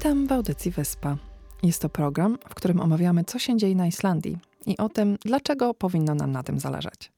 Witam 0.00 0.26
w 0.26 0.32
audycji 0.32 0.70
Wyspa. 0.70 1.16
Jest 1.62 1.82
to 1.82 1.88
program, 1.88 2.38
w 2.48 2.54
którym 2.54 2.80
omawiamy, 2.80 3.24
co 3.24 3.38
się 3.38 3.56
dzieje 3.56 3.74
na 3.74 3.86
Islandii 3.86 4.38
i 4.66 4.76
o 4.76 4.88
tym, 4.88 5.18
dlaczego 5.24 5.74
powinno 5.74 6.14
nam 6.14 6.32
na 6.32 6.42
tym 6.42 6.60
zależeć. 6.60 7.12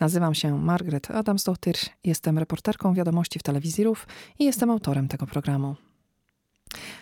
Nazywam 0.00 0.34
się 0.34 0.58
Margaret 0.58 1.10
Adamsdottir, 1.10 1.74
jestem 2.04 2.38
reporterką 2.38 2.94
wiadomości 2.94 3.38
w 3.38 3.42
telewizji 3.42 3.84
RUF 3.84 4.06
i 4.38 4.44
jestem 4.44 4.70
autorem 4.70 5.08
tego 5.08 5.26
programu. 5.26 5.76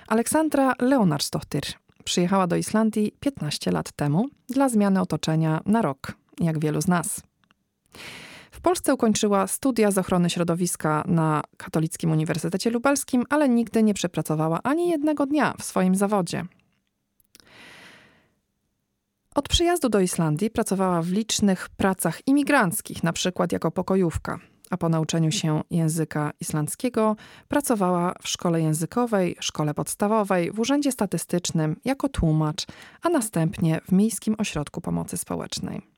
Aleksandra 0.09 0.73
Leonarsdottir 0.79 1.63
przyjechała 2.05 2.47
do 2.47 2.57
Islandii 2.57 3.13
15 3.21 3.71
lat 3.71 3.93
temu 3.93 4.29
dla 4.49 4.69
zmiany 4.69 5.01
otoczenia 5.01 5.61
na 5.67 5.83
rok, 5.83 6.13
jak 6.41 6.59
wielu 6.59 6.81
z 6.81 6.89
nas. 6.89 7.23
Polsce 8.63 8.95
ukończyła 8.95 9.47
studia 9.47 9.91
z 9.91 9.99
ochrony 9.99 10.31
środowiska 10.31 11.05
na 11.07 11.43
Katolickim 11.57 12.11
Uniwersytecie 12.11 12.71
Lubelskim, 12.71 13.25
ale 13.31 13.49
nigdy 13.49 13.83
nie 13.83 13.95
przepracowała 13.95 14.61
ani 14.63 14.89
jednego 14.89 15.27
dnia 15.27 15.55
w 15.59 15.65
swoim 15.65 15.95
zawodzie. 15.95 16.45
Od 19.35 19.49
przyjazdu 19.49 19.89
do 19.89 20.01
Islandii 20.01 20.51
pracowała 20.51 21.03
w 21.03 21.09
licznych 21.09 21.69
pracach 21.69 22.29
imigranckich, 22.29 23.03
na 23.03 23.13
przykład 23.13 23.53
jako 23.53 23.71
pokojówka, 23.71 24.39
a 24.71 24.77
po 24.77 24.89
nauczeniu 24.89 25.31
się 25.31 25.63
języka 25.71 26.33
islandzkiego 26.41 27.17
pracowała 27.49 28.15
w 28.23 28.29
szkole 28.29 28.61
językowej, 28.61 29.37
szkole 29.41 29.75
podstawowej, 29.75 30.51
w 30.51 30.61
urzędzie 30.61 30.93
statystycznym 30.93 31.77
jako 31.85 32.09
tłumacz, 32.09 32.67
a 33.03 33.09
następnie 33.09 33.81
w 33.89 33.93
Miejskim 33.93 34.35
Ośrodku 34.39 34.81
Pomocy 34.81 35.17
Społecznej. 35.17 35.92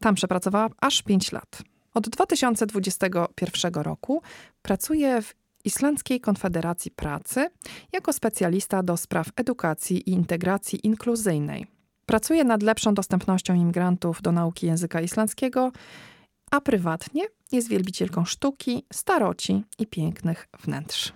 Tam 0.00 0.14
przepracowała 0.14 0.68
aż 0.80 1.02
5 1.02 1.32
lat. 1.32 1.62
Od 1.94 2.08
2021 2.08 3.74
roku 3.74 4.22
pracuje 4.62 5.22
w 5.22 5.34
Islandzkiej 5.64 6.20
Konfederacji 6.20 6.90
Pracy 6.90 7.50
jako 7.92 8.12
specjalista 8.12 8.82
do 8.82 8.96
spraw 8.96 9.28
edukacji 9.36 10.10
i 10.10 10.12
integracji 10.12 10.86
inkluzyjnej. 10.86 11.66
Pracuje 12.06 12.44
nad 12.44 12.62
lepszą 12.62 12.94
dostępnością 12.94 13.54
imigrantów 13.54 14.22
do 14.22 14.32
nauki 14.32 14.66
języka 14.66 15.00
islandzkiego, 15.00 15.72
a 16.50 16.60
prywatnie 16.60 17.22
jest 17.52 17.68
wielbicielką 17.68 18.24
sztuki, 18.24 18.84
staroci 18.92 19.64
i 19.78 19.86
pięknych 19.86 20.48
wnętrz. 20.64 21.12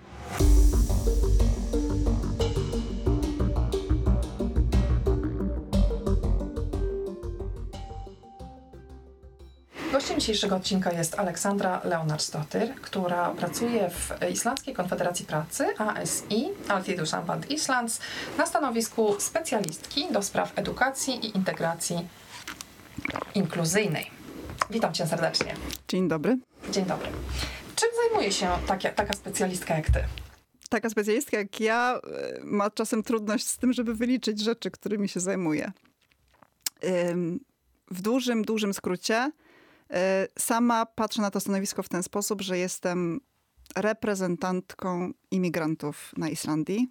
Gościem 10.01 10.21
dzisiejszego 10.21 10.57
odcinka 10.57 10.93
jest 10.93 11.19
Aleksandra 11.19 11.81
Leonardsdottir, 11.85 12.75
która 12.75 13.31
pracuje 13.31 13.91
w 13.91 14.31
Islandzkiej 14.33 14.75
Konfederacji 14.75 15.27
Pracy 15.27 15.67
ASI, 15.79 16.49
Alþýðusamband 16.69 17.51
Islands, 17.51 18.01
na 18.39 18.47
stanowisku 18.47 19.21
specjalistki 19.21 20.13
do 20.13 20.23
spraw 20.23 20.59
edukacji 20.59 21.27
i 21.27 21.37
integracji 21.37 22.09
inkluzyjnej. 23.35 24.11
Witam 24.71 24.95
cię 24.95 25.07
serdecznie. 25.07 25.55
Dzień 25.89 26.09
dobry. 26.09 26.39
Dzień 26.71 26.85
dobry. 26.85 27.09
Czym 27.77 27.89
zajmuje 28.03 28.33
się 28.33 28.49
taka, 28.67 28.91
taka 28.91 29.13
specjalistka 29.13 29.77
jak 29.77 29.87
ty? 29.87 30.05
Taka 30.69 30.91
specjalistka 30.91 31.39
jak 31.39 31.61
ja 31.61 32.01
e, 32.05 32.41
ma 32.45 32.71
czasem 32.71 33.03
trudność 33.03 33.47
z 33.47 33.59
tym, 33.59 33.73
żeby 33.73 33.95
wyliczyć 33.95 34.41
rzeczy, 34.41 34.71
którymi 34.71 35.09
się 35.09 35.21
zajmuje. 35.21 35.73
W 37.91 38.03
dużym, 38.03 38.43
dużym 38.43 38.75
skrócie 38.75 39.31
sama 40.39 40.87
patrzę 40.87 41.23
na 41.23 41.31
to 41.31 41.41
stanowisko 41.41 41.83
w 41.83 41.89
ten 41.89 42.03
sposób, 42.03 42.43
że 42.43 42.59
jestem 42.59 43.21
reprezentantką 43.77 45.13
imigrantów 45.31 46.13
na 46.17 46.29
Islandii 46.29 46.89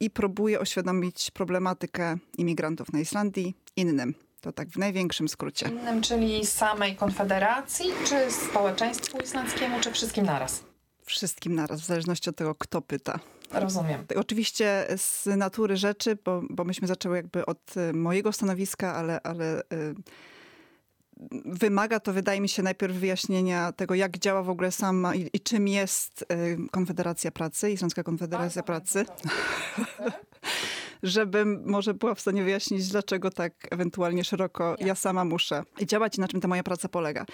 i 0.00 0.10
próbuję 0.10 0.60
oświadomić 0.60 1.30
problematykę 1.30 2.16
imigrantów 2.38 2.92
na 2.92 3.00
Islandii 3.00 3.54
innym. 3.76 4.14
To 4.40 4.52
tak 4.52 4.68
w 4.68 4.78
największym 4.78 5.28
skrócie. 5.28 5.68
Innym, 5.68 6.02
czyli 6.02 6.46
samej 6.46 6.96
konfederacji, 6.96 7.86
czy 8.04 8.32
społeczeństwu 8.32 9.18
islandzkiemu, 9.18 9.80
czy 9.80 9.92
wszystkim 9.92 10.24
naraz? 10.24 10.62
Wszystkim 11.04 11.54
naraz, 11.54 11.80
w 11.80 11.86
zależności 11.86 12.30
od 12.30 12.36
tego, 12.36 12.54
kto 12.54 12.82
pyta. 12.82 13.18
Rozumiem. 13.50 14.04
Oczywiście 14.16 14.86
z 14.96 15.26
natury 15.26 15.76
rzeczy, 15.76 16.18
bo, 16.24 16.42
bo 16.50 16.64
myśmy 16.64 16.88
zaczęły 16.88 17.16
jakby 17.16 17.46
od 17.46 17.76
e, 17.76 17.92
mojego 17.92 18.32
stanowiska, 18.32 18.94
ale, 18.94 19.20
ale 19.22 19.60
y 19.60 19.94
wymaga 21.46 22.00
to, 22.00 22.12
wydaje 22.12 22.40
mi 22.40 22.48
się, 22.48 22.62
najpierw 22.62 22.96
wyjaśnienia 22.96 23.72
tego, 23.72 23.94
jak 23.94 24.18
działa 24.18 24.42
w 24.42 24.50
ogóle 24.50 24.72
sama 24.72 25.14
i, 25.14 25.30
i 25.32 25.40
czym 25.40 25.68
jest 25.68 26.22
y, 26.22 26.56
Konfederacja 26.70 27.30
Pracy, 27.30 27.70
Islamska 27.70 28.02
Konfederacja 28.02 28.62
Pracy. 28.62 29.04
Żebym 31.02 31.62
może 31.66 31.94
była 31.94 32.14
w 32.14 32.20
stanie 32.20 32.44
wyjaśnić, 32.44 32.88
dlaczego 32.88 33.30
tak 33.30 33.52
ewentualnie 33.70 34.24
szeroko 34.24 34.76
ja 34.78 34.94
sama 34.94 35.24
muszę 35.24 35.62
działać 35.82 36.18
i 36.18 36.20
na 36.20 36.28
czym 36.28 36.40
ta 36.40 36.48
moja 36.48 36.62
praca 36.62 36.88
polega. 36.88 37.26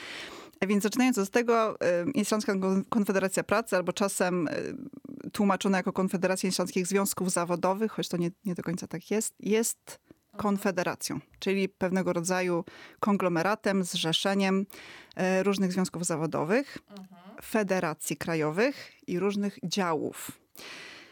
Więc 0.68 0.82
zaczynając 0.82 1.18
od 1.18 1.30
tego, 1.30 1.74
y, 1.74 2.10
Islamska 2.10 2.54
Konfederacja 2.88 3.42
Pracy, 3.42 3.76
albo 3.76 3.92
czasem 3.92 4.48
y, 4.48 5.30
tłumaczona 5.32 5.76
jako 5.76 5.92
Konfederacja 5.92 6.48
Islamskich 6.48 6.86
Związków 6.86 7.32
Zawodowych, 7.32 7.92
choć 7.92 8.08
to 8.08 8.16
nie, 8.16 8.30
nie 8.44 8.54
do 8.54 8.62
końca 8.62 8.86
tak 8.86 9.10
jest, 9.10 9.34
jest 9.40 9.98
konfederacją, 10.36 11.20
czyli 11.38 11.68
pewnego 11.68 12.12
rodzaju 12.12 12.64
konglomeratem, 13.00 13.84
zrzeszeniem 13.84 14.66
e, 15.16 15.42
różnych 15.42 15.72
związków 15.72 16.06
zawodowych, 16.06 16.78
federacji 17.42 18.16
krajowych 18.16 18.92
i 19.06 19.18
różnych 19.18 19.58
działów. 19.64 20.32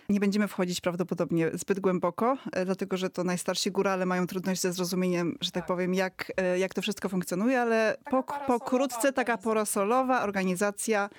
Nie 0.09 0.21
będziemy 0.21 0.49
wchodzić 0.49 0.81
prawdopodobnie 0.81 1.51
zbyt 1.55 1.81
głęboko, 1.81 2.37
e, 2.53 2.65
dlatego 2.65 2.97
że 2.97 3.11
to 3.11 3.25
najstarsi 3.25 3.71
górale 3.71 4.07
mają 4.07 4.27
trudność 4.27 4.61
ze 4.61 4.73
zrozumieniem, 4.73 5.39
że 5.41 5.51
tak, 5.51 5.63
tak. 5.63 5.69
powiem, 5.69 5.95
jak, 5.95 6.33
e, 6.37 6.59
jak 6.59 6.75
to 6.75 6.83
wszystko 6.83 7.09
funkcjonuje, 7.09 7.61
ale 7.61 7.97
po, 8.11 8.23
pokrótce 8.47 9.13
taka 9.13 9.39
porasolowa 9.39 10.23
organizacja 10.23 11.11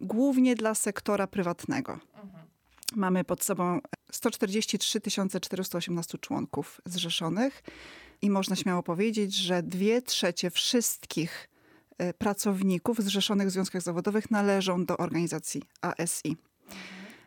głównie 0.00 0.54
dla 0.54 0.74
sektora 0.74 1.26
prywatnego. 1.26 1.92
Mhm. 1.92 2.45
Mamy 2.94 3.24
pod 3.24 3.44
sobą 3.44 3.80
143 4.12 5.00
418 5.40 6.18
członków 6.18 6.80
zrzeszonych 6.84 7.62
i 8.22 8.30
można 8.30 8.56
śmiało 8.56 8.82
powiedzieć, 8.82 9.34
że 9.34 9.62
dwie 9.62 10.02
trzecie 10.02 10.50
wszystkich 10.50 11.48
e, 11.98 12.14
pracowników 12.14 13.00
zrzeszonych 13.00 13.48
w 13.48 13.50
związkach 13.50 13.82
zawodowych 13.82 14.30
należą 14.30 14.84
do 14.84 14.96
organizacji 14.96 15.62
ASI. 15.80 16.36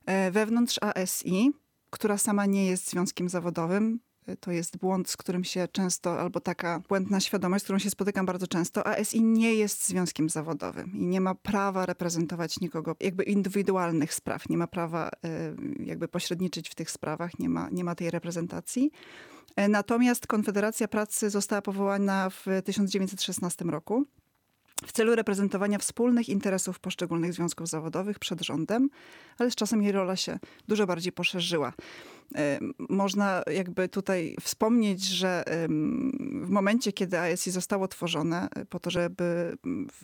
E, 0.06 0.32
wewnątrz 0.32 0.80
ASI, 0.82 1.52
która 1.90 2.18
sama 2.18 2.46
nie 2.46 2.66
jest 2.66 2.90
związkiem 2.90 3.30
zawodowym, 3.30 4.00
to 4.40 4.52
jest 4.52 4.78
błąd, 4.78 5.10
z 5.10 5.18
którym 5.18 5.44
się 5.44 5.68
często, 5.72 6.20
albo 6.20 6.40
taka 6.40 6.80
błędna 6.80 7.20
świadomość, 7.20 7.62
z 7.62 7.64
którą 7.64 7.80
się 7.80 7.90
spotykam 7.90 8.26
bardzo 8.26 8.48
często. 8.48 8.88
ASI 8.88 9.24
nie 9.24 9.54
jest 9.54 9.88
związkiem 9.88 10.30
zawodowym 10.30 10.92
i 10.96 11.06
nie 11.06 11.22
ma 11.22 11.36
prawa 11.36 11.86
reprezentować 11.86 12.60
nikogo, 12.60 12.96
jakby 13.00 13.24
indywidualnych 13.24 14.14
spraw. 14.14 14.50
Nie 14.50 14.58
ma 14.58 14.68
prawa 14.68 15.10
e, 15.10 15.56
jakby 15.86 16.08
pośredniczyć 16.08 16.70
w 16.70 16.76
tych 16.76 16.92
sprawach, 16.92 17.40
nie 17.40 17.50
ma, 17.50 17.70
nie 17.72 17.84
ma 17.84 17.96
tej 17.96 18.12
reprezentacji. 18.12 18.92
E, 19.56 19.68
natomiast 19.68 20.28
Konfederacja 20.28 20.88
Pracy 20.88 21.30
została 21.30 21.62
powołana 21.62 22.30
w 22.30 22.46
1916 22.66 23.66
roku 23.66 24.06
w 24.86 24.92
celu 24.92 25.16
reprezentowania 25.16 25.78
wspólnych 25.78 26.30
interesów 26.30 26.80
poszczególnych 26.80 27.34
związków 27.34 27.68
zawodowych 27.68 28.20
przed 28.20 28.42
rządem, 28.42 28.90
ale 29.38 29.52
z 29.52 29.56
czasem 29.56 29.84
jej 29.84 29.92
rola 29.92 30.16
się 30.16 30.40
dużo 30.68 30.88
bardziej 30.88 31.12
poszerzyła. 31.12 31.74
Można 32.90 33.44
jakby 33.54 33.90
tutaj 33.90 34.36
wspomnieć, 34.42 35.04
że 35.04 35.44
w 36.42 36.50
momencie, 36.50 36.94
kiedy 36.94 37.20
ASI 37.20 37.52
zostało 37.52 37.88
tworzone 37.88 38.50
e, 38.56 38.66
po 38.66 38.80
to, 38.80 38.90
żeby 38.90 39.58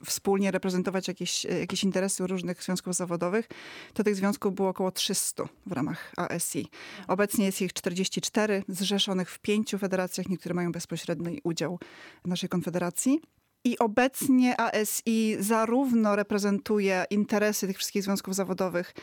wspólnie 0.06 0.52
reprezentować 0.52 1.08
jakieś, 1.08 1.46
e, 1.46 1.60
jakieś 1.60 1.84
interesy 1.84 2.28
różnych 2.28 2.64
związków 2.64 2.96
zawodowych, 2.96 3.48
to 3.94 4.04
tych 4.04 4.16
związków 4.16 4.56
było 4.56 4.70
około 4.70 4.92
300 4.92 5.44
w 5.66 5.72
ramach 5.72 6.14
ASI. 6.18 6.68
Obecnie 7.08 7.46
jest 7.46 7.62
ich 7.62 7.74
44, 7.74 8.64
zrzeszonych 8.68 9.30
w 9.30 9.40
pięciu 9.40 9.78
federacjach, 9.78 10.30
niektóre 10.30 10.56
mają 10.56 10.72
bezpośredni 10.72 11.40
udział 11.44 11.80
w 12.26 12.28
naszej 12.28 12.50
konfederacji. 12.50 13.22
I 13.66 13.80
obecnie 13.80 14.60
ASI 14.62 15.36
zarówno 15.40 16.16
reprezentuje 16.16 17.06
interesy 17.10 17.68
tych 17.68 17.78
wszystkich 17.78 18.04
związków 18.04 18.36
zawodowych 18.36 18.94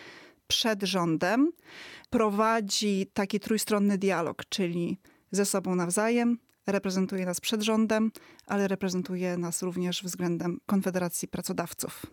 przed 0.46 0.82
rządem, 0.82 1.52
prowadzi 2.10 3.06
taki 3.12 3.40
trójstronny 3.40 3.98
dialog, 3.98 4.42
czyli 4.48 4.98
ze 5.30 5.44
sobą 5.44 5.74
nawzajem, 5.74 6.38
reprezentuje 6.66 7.26
nas 7.26 7.40
przed 7.40 7.62
rządem, 7.62 8.12
ale 8.46 8.68
reprezentuje 8.68 9.36
nas 9.36 9.62
również 9.62 10.02
względem 10.02 10.60
Konfederacji 10.66 11.28
Pracodawców. 11.28 12.06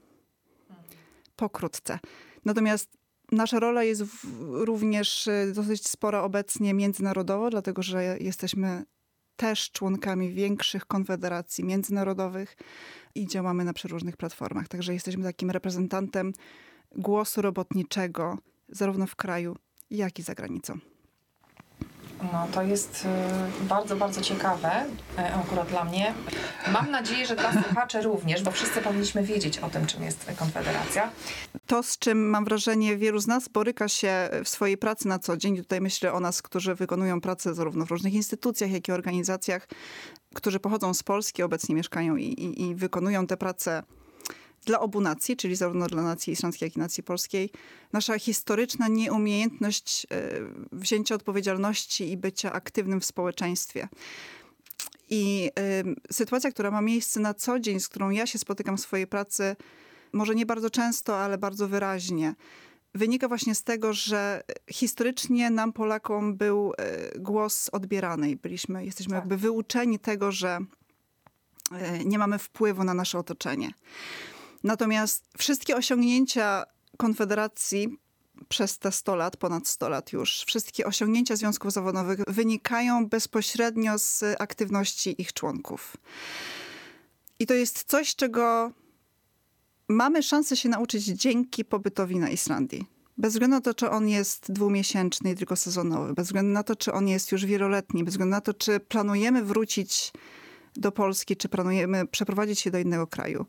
Pokrótce. 1.36 2.00
Natomiast 2.46 2.98
nasza 3.32 3.60
rola 3.60 3.84
jest 3.84 4.04
również 4.42 5.28
y, 5.28 5.52
dosyć 5.56 5.88
spora 5.88 6.22
obecnie 6.24 6.74
międzynarodowo, 6.74 7.50
dlatego 7.50 7.84
że 7.84 8.18
jesteśmy 8.20 8.86
też 9.40 9.72
członkami 9.72 10.34
większych 10.34 10.86
konfederacji 10.86 11.64
międzynarodowych 11.64 12.58
i 13.16 13.28
działamy 13.28 13.64
na 13.64 13.74
przeróżnych 13.74 14.18
platformach. 14.18 14.68
Także 14.68 14.94
jesteśmy 14.94 15.24
takim 15.24 15.52
reprezentantem 15.52 16.34
głosu 16.96 17.42
robotniczego 17.42 18.38
zarówno 18.70 19.08
w 19.08 19.16
kraju, 19.16 19.56
jak 19.90 20.20
i 20.20 20.22
za 20.22 20.36
granicą. 20.36 20.80
No 22.24 22.48
to 22.52 22.62
jest 22.62 23.06
y, 23.64 23.66
bardzo, 23.66 23.96
bardzo 23.96 24.22
ciekawe 24.22 24.86
y, 25.20 25.36
akurat 25.36 25.68
dla 25.68 25.84
mnie. 25.84 26.14
Mam 26.72 26.92
nadzieję, 26.92 27.26
że 27.26 27.36
dla 27.36 27.52
słuchaczy 27.64 28.02
również, 28.02 28.44
bo 28.44 28.52
wszyscy 28.52 28.82
powinniśmy 28.82 29.24
wiedzieć 29.24 29.58
o 29.60 29.70
tym, 29.70 29.88
czym 29.88 30.04
jest 30.04 30.32
Konfederacja. 30.38 31.12
To, 31.68 31.84
z 31.84 31.98
czym 31.98 32.30
mam 32.30 32.46
wrażenie 32.46 32.98
wielu 32.98 33.20
z 33.20 33.28
nas 33.28 33.48
boryka 33.48 33.88
się 33.88 34.30
w 34.44 34.50
swojej 34.50 34.78
pracy 34.78 35.08
na 35.08 35.20
co 35.20 35.38
dzień, 35.38 35.58
tutaj 35.58 35.82
myślę 35.82 36.14
o 36.14 36.20
nas, 36.20 36.42
którzy 36.42 36.76
wykonują 36.76 37.22
pracę 37.22 37.54
zarówno 37.54 37.86
w 37.86 37.92
różnych 37.92 38.14
instytucjach, 38.14 38.72
jak 38.72 38.88
i 38.88 38.92
organizacjach, 38.92 39.68
którzy 40.36 40.60
pochodzą 40.60 40.94
z 40.94 41.04
Polski, 41.04 41.44
obecnie 41.44 41.76
mieszkają 41.76 42.16
i, 42.16 42.26
i, 42.26 42.62
i 42.62 42.76
wykonują 42.76 43.28
tę 43.28 43.38
pracę 43.38 43.84
dla 44.70 44.80
obu 44.80 45.02
nacji, 45.02 45.38
czyli 45.38 45.56
zarówno 45.56 45.88
dla 45.88 46.04
nacji 46.04 46.34
islamskiej, 46.34 46.66
jak 46.66 46.76
i 46.76 46.80
nacji 46.80 47.04
polskiej, 47.04 47.50
nasza 47.94 48.20
historyczna 48.20 48.88
nieumiejętność 48.88 50.08
e, 50.12 50.30
wzięcia 50.72 51.16
odpowiedzialności 51.16 52.12
i 52.12 52.18
bycia 52.18 52.52
aktywnym 52.52 53.00
w 53.00 53.06
społeczeństwie. 53.06 53.88
I 55.10 55.52
y, 55.60 56.14
sytuacja, 56.14 56.52
która 56.52 56.72
ma 56.72 56.82
miejsce 56.82 57.20
na 57.20 57.34
co 57.34 57.60
dzień, 57.60 57.80
z 57.80 57.88
którą 57.88 58.10
ja 58.10 58.26
się 58.26 58.40
spotykam 58.40 58.78
w 58.78 58.82
swojej 58.82 59.08
pracy, 59.08 59.56
może 60.14 60.36
nie 60.36 60.46
bardzo 60.46 60.70
często, 60.70 61.18
ale 61.18 61.38
bardzo 61.38 61.68
wyraźnie, 61.68 62.36
wynika 62.94 63.28
właśnie 63.28 63.56
z 63.56 63.64
tego, 63.64 63.94
że 63.94 64.44
historycznie 64.72 65.50
nam, 65.50 65.74
Polakom, 65.74 66.36
był 66.36 66.74
y, 67.16 67.20
głos 67.20 67.70
odbierany 67.72 68.30
i 68.30 68.36
byliśmy, 68.36 68.86
jesteśmy 68.86 69.12
tak. 69.12 69.22
jakby 69.22 69.38
wyuczeni 69.38 70.00
tego, 70.00 70.32
że 70.32 70.60
y, 72.02 72.06
nie 72.06 72.20
mamy 72.20 72.40
wpływu 72.40 72.84
na 72.84 72.94
nasze 72.94 73.20
otoczenie. 73.20 73.72
Natomiast 74.64 75.26
wszystkie 75.38 75.76
osiągnięcia 75.76 76.64
Konfederacji 76.98 77.98
przez 78.50 78.80
te 78.80 78.92
100 78.92 79.16
lat, 79.16 79.38
ponad 79.38 79.68
100 79.68 79.90
lat 79.90 80.14
już, 80.14 80.44
wszystkie 80.48 80.86
osiągnięcia 80.86 81.36
związków 81.36 81.72
zawodowych 81.72 82.20
wynikają 82.28 83.08
bezpośrednio 83.08 84.00
z 84.00 84.24
aktywności 84.40 85.22
ich 85.22 85.34
członków. 85.34 85.98
I 87.40 87.48
to 87.48 87.54
jest 87.54 87.84
coś, 87.84 88.16
czego 88.16 88.72
mamy 89.88 90.24
szansę 90.24 90.58
się 90.58 90.70
nauczyć 90.70 91.06
dzięki 91.06 91.66
pobytowi 91.66 92.20
na 92.20 92.30
Islandii. 92.30 92.86
Bez 93.18 93.34
względu 93.34 93.56
na 93.56 93.62
to, 93.62 93.74
czy 93.74 93.90
on 93.90 94.10
jest 94.10 94.52
dwumiesięczny 94.52 95.32
i 95.32 95.36
tylko 95.36 95.56
sezonowy, 95.56 96.14
bez 96.14 96.28
względu 96.28 96.52
na 96.52 96.64
to, 96.64 96.76
czy 96.76 96.94
on 96.94 97.08
jest 97.08 97.32
już 97.32 97.46
wieloletni, 97.46 98.04
bez 98.04 98.14
względu 98.14 98.32
na 98.32 98.42
to, 98.42 98.54
czy 98.54 98.80
planujemy 98.80 99.44
wrócić 99.44 100.12
do 100.76 100.92
Polski, 100.92 101.36
czy 101.36 101.50
planujemy 101.50 102.08
przeprowadzić 102.08 102.60
się 102.60 102.72
do 102.72 102.80
innego 102.80 103.08
kraju 103.08 103.46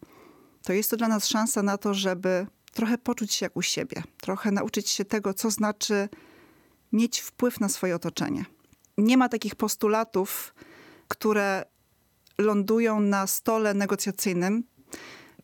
to 0.63 0.73
jest 0.73 0.91
to 0.91 0.97
dla 0.97 1.09
nas 1.09 1.27
szansa 1.27 1.63
na 1.63 1.79
to, 1.79 1.95
żeby 1.95 2.47
trochę 2.73 2.99
poczuć 2.99 3.35
się 3.35 3.47
jak 3.47 3.57
u 3.57 3.63
siebie, 3.63 4.03
trochę 4.21 4.51
nauczyć 4.51 4.89
się 4.89 5.05
tego, 5.05 5.35
co 5.35 5.51
znaczy 5.51 6.09
mieć 6.93 7.21
wpływ 7.21 7.61
na 7.61 7.69
swoje 7.69 7.97
otoczenie. 7.97 8.45
Nie 8.99 9.17
ma 9.17 9.29
takich 9.29 9.55
postulatów, 9.55 10.55
które 11.09 11.65
lądują 12.39 13.01
na 13.01 13.27
stole 13.27 13.75
negocjacyjnym, 13.75 14.65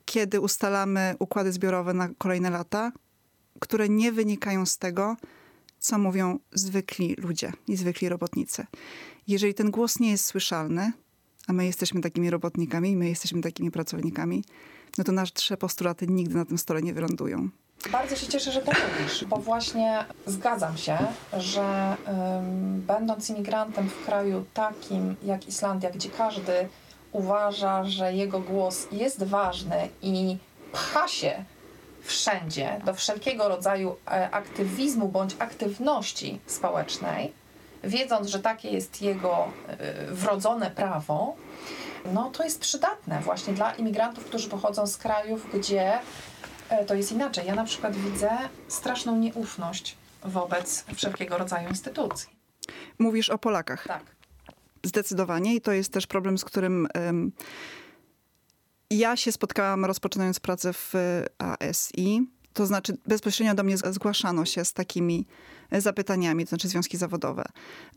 kiedy 0.05 0.41
ustalamy 0.41 1.15
układy 1.19 1.53
zbiorowe 1.53 1.95
na 1.95 2.09
kolejne 2.19 2.51
lata, 2.51 2.93
które 3.61 3.89
nie 3.89 4.13
wynikają 4.13 4.67
z 4.67 4.79
tego, 4.79 5.17
co 5.79 5.99
mówią 5.99 6.39
zwykli 6.53 7.15
ludzie 7.19 7.53
i 7.69 7.77
zwykli 7.77 8.09
robotnicy. 8.09 8.67
Jeżeli 9.27 9.55
ten 9.55 9.71
głos 9.71 10.01
nie 10.01 10.11
jest 10.11 10.25
słyszalny, 10.25 10.93
a 11.47 11.53
my 11.53 11.67
jesteśmy 11.67 12.01
takimi 12.01 12.31
robotnikami, 12.31 12.97
my 12.97 13.09
jesteśmy 13.09 13.41
takimi 13.41 13.71
pracownikami, 13.71 14.45
no 14.99 15.05
to 15.05 15.13
nasze 15.13 15.57
postulaty 15.57 16.07
nigdy 16.07 16.35
na 16.35 16.45
tym 16.45 16.59
stole 16.59 16.83
nie 16.83 16.95
wylądują. 16.95 17.49
Bardzo 17.93 18.17
się 18.17 18.27
cieszę, 18.27 18.53
że 18.53 18.63
to 18.63 18.73
mówisz, 18.73 19.25
bo 19.25 19.37
właśnie 19.37 20.05
zgadzam 20.27 20.77
się, 20.77 20.99
że 21.39 21.97
będąc 22.87 23.31
imigrantem 23.31 23.89
w 23.89 24.05
kraju 24.05 24.45
takim 24.55 25.17
jak 25.23 25.49
Islandia, 25.49 25.91
gdzie 25.91 26.11
każdy 26.11 26.69
uważa, 27.13 27.85
że 27.85 28.15
jego 28.15 28.41
głos 28.41 28.87
jest 28.93 29.23
ważny 29.23 29.89
i 30.03 30.37
pcha 30.73 31.09
się 31.09 31.45
wszędzie 32.03 32.81
do 32.85 32.95
wszelkiego 32.95 33.49
rodzaju 33.49 33.97
e, 34.07 34.31
aktywizmu 34.31 35.09
bądź 35.09 35.37
aktywności 35.39 36.41
społecznej, 36.47 37.33
wiedząc, 37.85 38.29
że 38.29 38.39
takie 38.39 38.71
jest 38.71 39.03
jego 39.03 39.49
e, 39.69 40.07
wrodzone 40.13 40.71
prawo, 40.71 41.37
no 42.13 42.31
to 42.31 42.45
jest 42.45 42.61
przydatne 42.61 43.21
właśnie 43.21 43.55
dla 43.55 43.75
imigrantów, 43.75 44.25
którzy 44.25 44.49
pochodzą 44.49 44.87
z 44.87 44.97
krajów, 44.97 45.47
gdzie 45.55 45.99
e, 46.69 46.85
to 46.85 46.95
jest 46.95 47.13
inaczej. 47.13 47.47
Ja 47.47 47.55
na 47.55 47.65
przykład 47.65 47.97
widzę 47.97 48.31
straszną 48.69 49.17
nieufność 49.17 49.97
wobec 50.25 50.85
wszelkiego 50.95 51.39
rodzaju 51.39 51.69
instytucji. 51.69 52.29
Mówisz 52.99 53.31
o 53.31 53.39
Polakach. 53.39 53.87
Tak. 53.87 54.03
Zdecydowanie 54.85 55.55
i 55.55 55.61
to 55.61 55.73
jest 55.73 55.93
też 55.93 56.07
problem, 56.07 56.39
z 56.39 56.45
którym 56.45 56.89
um, 56.95 57.33
ja 58.91 59.17
się 59.17 59.33
spotkałam 59.33 59.85
rozpoczynając 59.85 60.41
pracę 60.41 60.73
w 60.73 60.93
ASI. 61.39 62.27
To 62.57 62.67
znaczy 62.67 62.97
bezpośrednio 63.07 63.55
do 63.55 63.63
mnie 63.63 63.77
zgłaszano 63.77 64.45
się 64.45 64.65
z 64.65 64.73
takimi 64.73 65.27
zapytaniami, 65.73 66.45
to 66.45 66.49
znaczy 66.49 66.69
związki 66.69 66.97
zawodowe. 66.97 67.45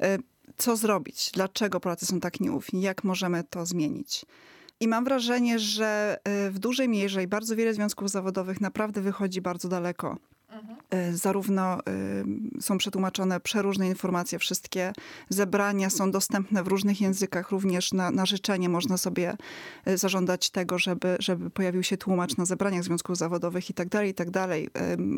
E, 0.02 0.18
co 0.58 0.76
zrobić? 0.76 1.32
Dlaczego 1.34 1.80
Polacy 1.80 2.06
są 2.06 2.20
tak 2.20 2.40
nieufni? 2.40 2.82
Jak 2.82 3.04
możemy 3.04 3.44
to 3.44 3.66
zmienić? 3.66 4.26
I 4.80 4.88
mam 4.88 5.04
wrażenie, 5.04 5.60
że 5.60 6.18
e, 6.24 6.52
w 6.52 6.60
dużej 6.60 6.90
mierze 6.90 7.24
i 7.24 7.28
bardzo 7.28 7.56
wiele 7.56 7.74
związków 7.74 8.10
zawodowych 8.10 8.62
naprawdę 8.62 9.02
wychodzi 9.02 9.42
bardzo 9.42 9.70
daleko. 9.70 10.18
Zarówno 11.14 11.80
y, 11.80 12.62
są 12.62 12.78
przetłumaczone 12.78 13.40
przeróżne 13.40 13.88
informacje, 13.88 14.40
wszystkie 14.40 14.94
zebrania 15.30 15.90
są 15.90 16.12
dostępne 16.12 16.64
w 16.64 16.68
różnych 16.68 17.02
językach, 17.02 17.52
również 17.52 17.94
na, 17.94 18.12
na 18.12 18.26
życzenie 18.26 18.70
można 18.70 18.98
sobie 18.98 19.38
y, 19.88 19.98
zażądać 19.98 20.50
tego, 20.50 20.80
żeby, 20.80 21.16
żeby 21.20 21.50
pojawił 21.50 21.84
się 21.84 21.98
tłumacz 21.98 22.38
na 22.38 22.46
zebraniach 22.46 22.84
związków 22.84 23.18
zawodowych 23.18 23.70
i 23.70 23.74
tak 23.74 23.90
dalej, 23.90 24.10
i 24.10 24.14
tak 24.14 24.32
dalej. 24.32 24.70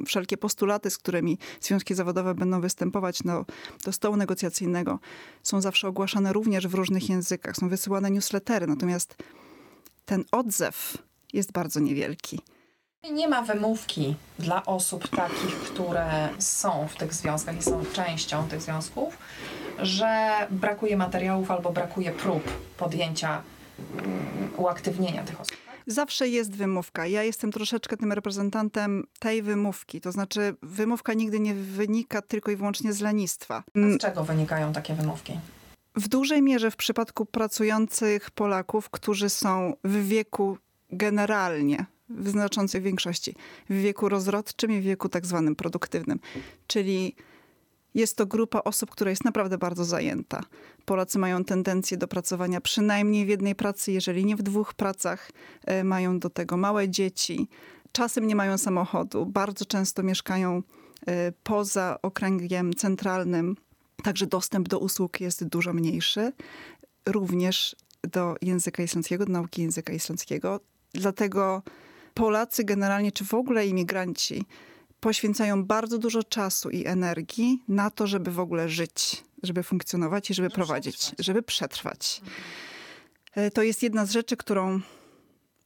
Wszelkie 0.06 0.38
postulaty, 0.38 0.90
z 0.90 0.98
którymi 0.98 1.38
związki 1.62 1.96
zawodowe 1.96 2.36
będą 2.36 2.62
występować 2.62 3.24
no, 3.24 3.46
do 3.86 3.92
stołu 3.92 4.18
negocjacyjnego 4.18 5.00
są 5.44 5.62
zawsze 5.62 5.88
ogłaszane 5.88 6.34
również 6.34 6.68
w 6.68 6.74
różnych 6.74 7.10
językach, 7.10 7.56
są 7.56 7.70
wysyłane 7.70 8.12
newslettery, 8.12 8.68
natomiast 8.68 9.16
ten 10.06 10.24
odzew 10.32 10.98
jest 11.34 11.52
bardzo 11.52 11.80
niewielki. 11.80 12.40
Nie 13.10 13.28
ma 13.28 13.42
wymówki 13.42 14.16
dla 14.40 14.66
osób 14.66 15.08
takich, 15.08 15.56
które 15.56 16.30
są 16.40 16.88
w 16.88 16.96
tych 16.96 17.14
związkach 17.14 17.58
i 17.58 17.64
są 17.64 17.86
częścią 17.94 18.48
tych 18.48 18.62
związków, 18.62 19.18
że 19.80 20.32
brakuje 20.52 20.98
materiałów 20.98 21.52
albo 21.52 21.72
brakuje 21.72 22.12
prób 22.12 22.44
podjęcia, 22.78 23.42
mm, 23.98 24.50
uaktywnienia 24.58 25.24
tych 25.24 25.42
osób. 25.42 25.58
Tak? 25.66 25.76
Zawsze 25.88 26.28
jest 26.28 26.56
wymówka. 26.56 27.08
Ja 27.08 27.24
jestem 27.24 27.52
troszeczkę 27.52 27.98
tym 27.98 28.12
reprezentantem 28.12 29.04
tej 29.20 29.42
wymówki. 29.42 30.02
To 30.02 30.12
znaczy, 30.12 30.56
wymówka 30.62 31.14
nigdy 31.14 31.40
nie 31.40 31.54
wynika 31.54 32.22
tylko 32.22 32.52
i 32.52 32.56
wyłącznie 32.56 32.94
z 32.94 33.02
lenistwa. 33.02 33.64
A 33.76 33.98
z 33.98 33.98
czego 33.98 34.24
wynikają 34.24 34.74
takie 34.74 34.94
wymówki? 34.94 35.40
W 35.96 36.08
dużej 36.08 36.42
mierze 36.42 36.72
w 36.72 36.76
przypadku 36.76 37.26
pracujących 37.26 38.32
Polaków, 38.32 38.90
którzy 38.90 39.30
są 39.30 39.74
w 39.84 40.08
wieku 40.08 40.58
generalnie 40.90 41.86
w 42.18 42.30
znaczącej 42.30 42.82
większości 42.82 43.36
w 43.70 43.74
wieku 43.74 44.10
rozrodczym 44.10 44.72
i 44.72 44.82
w 44.82 44.84
wieku 44.84 45.10
tak 45.10 45.26
zwanym 45.26 45.56
produktywnym. 45.56 46.20
Czyli 46.68 47.16
jest 47.94 48.18
to 48.18 48.26
grupa 48.26 48.60
osób, 48.60 48.92
która 48.92 49.10
jest 49.10 49.26
naprawdę 49.26 49.58
bardzo 49.58 49.86
zajęta. 49.86 50.42
Polacy 50.86 51.20
mają 51.20 51.44
tendencję 51.44 51.98
do 51.98 52.08
pracowania 52.08 52.62
przynajmniej 52.62 53.26
w 53.26 53.30
jednej 53.30 53.56
pracy, 53.56 53.92
jeżeli 53.92 54.26
nie 54.26 54.36
w 54.36 54.44
dwóch 54.44 54.74
pracach. 54.74 55.32
E, 55.66 55.84
mają 55.84 56.20
do 56.20 56.30
tego 56.30 56.58
małe 56.58 56.90
dzieci. 56.90 57.48
Czasem 57.92 58.28
nie 58.28 58.36
mają 58.36 58.58
samochodu. 58.58 59.26
Bardzo 59.26 59.66
często 59.66 60.04
mieszkają 60.04 60.64
e, 61.08 61.32
poza 61.44 61.98
okręgiem 62.02 62.74
centralnym. 62.74 63.56
Także 64.04 64.28
dostęp 64.28 64.70
do 64.70 64.80
usług 64.80 65.22
jest 65.22 65.44
dużo 65.44 65.74
mniejszy. 65.74 66.32
Również 67.06 67.76
do 68.04 68.36
języka 68.42 68.84
islandzkiego, 68.84 69.26
do 69.26 69.32
nauki 69.32 69.62
języka 69.62 69.94
islandzkiego. 69.94 70.60
Dlatego 70.94 71.64
Polacy 72.14 72.64
generalnie, 72.64 73.12
czy 73.12 73.26
w 73.26 73.34
ogóle 73.34 73.68
imigranci, 73.68 74.46
poświęcają 75.00 75.66
bardzo 75.66 75.98
dużo 75.98 76.24
czasu 76.24 76.70
i 76.70 76.86
energii 76.86 77.64
na 77.68 77.90
to, 77.90 78.08
żeby 78.08 78.32
w 78.32 78.40
ogóle 78.40 78.70
żyć, 78.70 79.24
żeby 79.44 79.64
funkcjonować 79.64 80.30
i 80.30 80.34
żeby 80.34 80.48
no, 80.48 80.56
prowadzić, 80.56 80.98
przetrwać. 80.98 81.26
żeby 81.26 81.42
przetrwać. 81.42 82.22
Mhm. 82.24 83.52
To 83.52 83.64
jest 83.64 83.84
jedna 83.84 84.06
z 84.06 84.12
rzeczy, 84.12 84.38
którą 84.38 84.82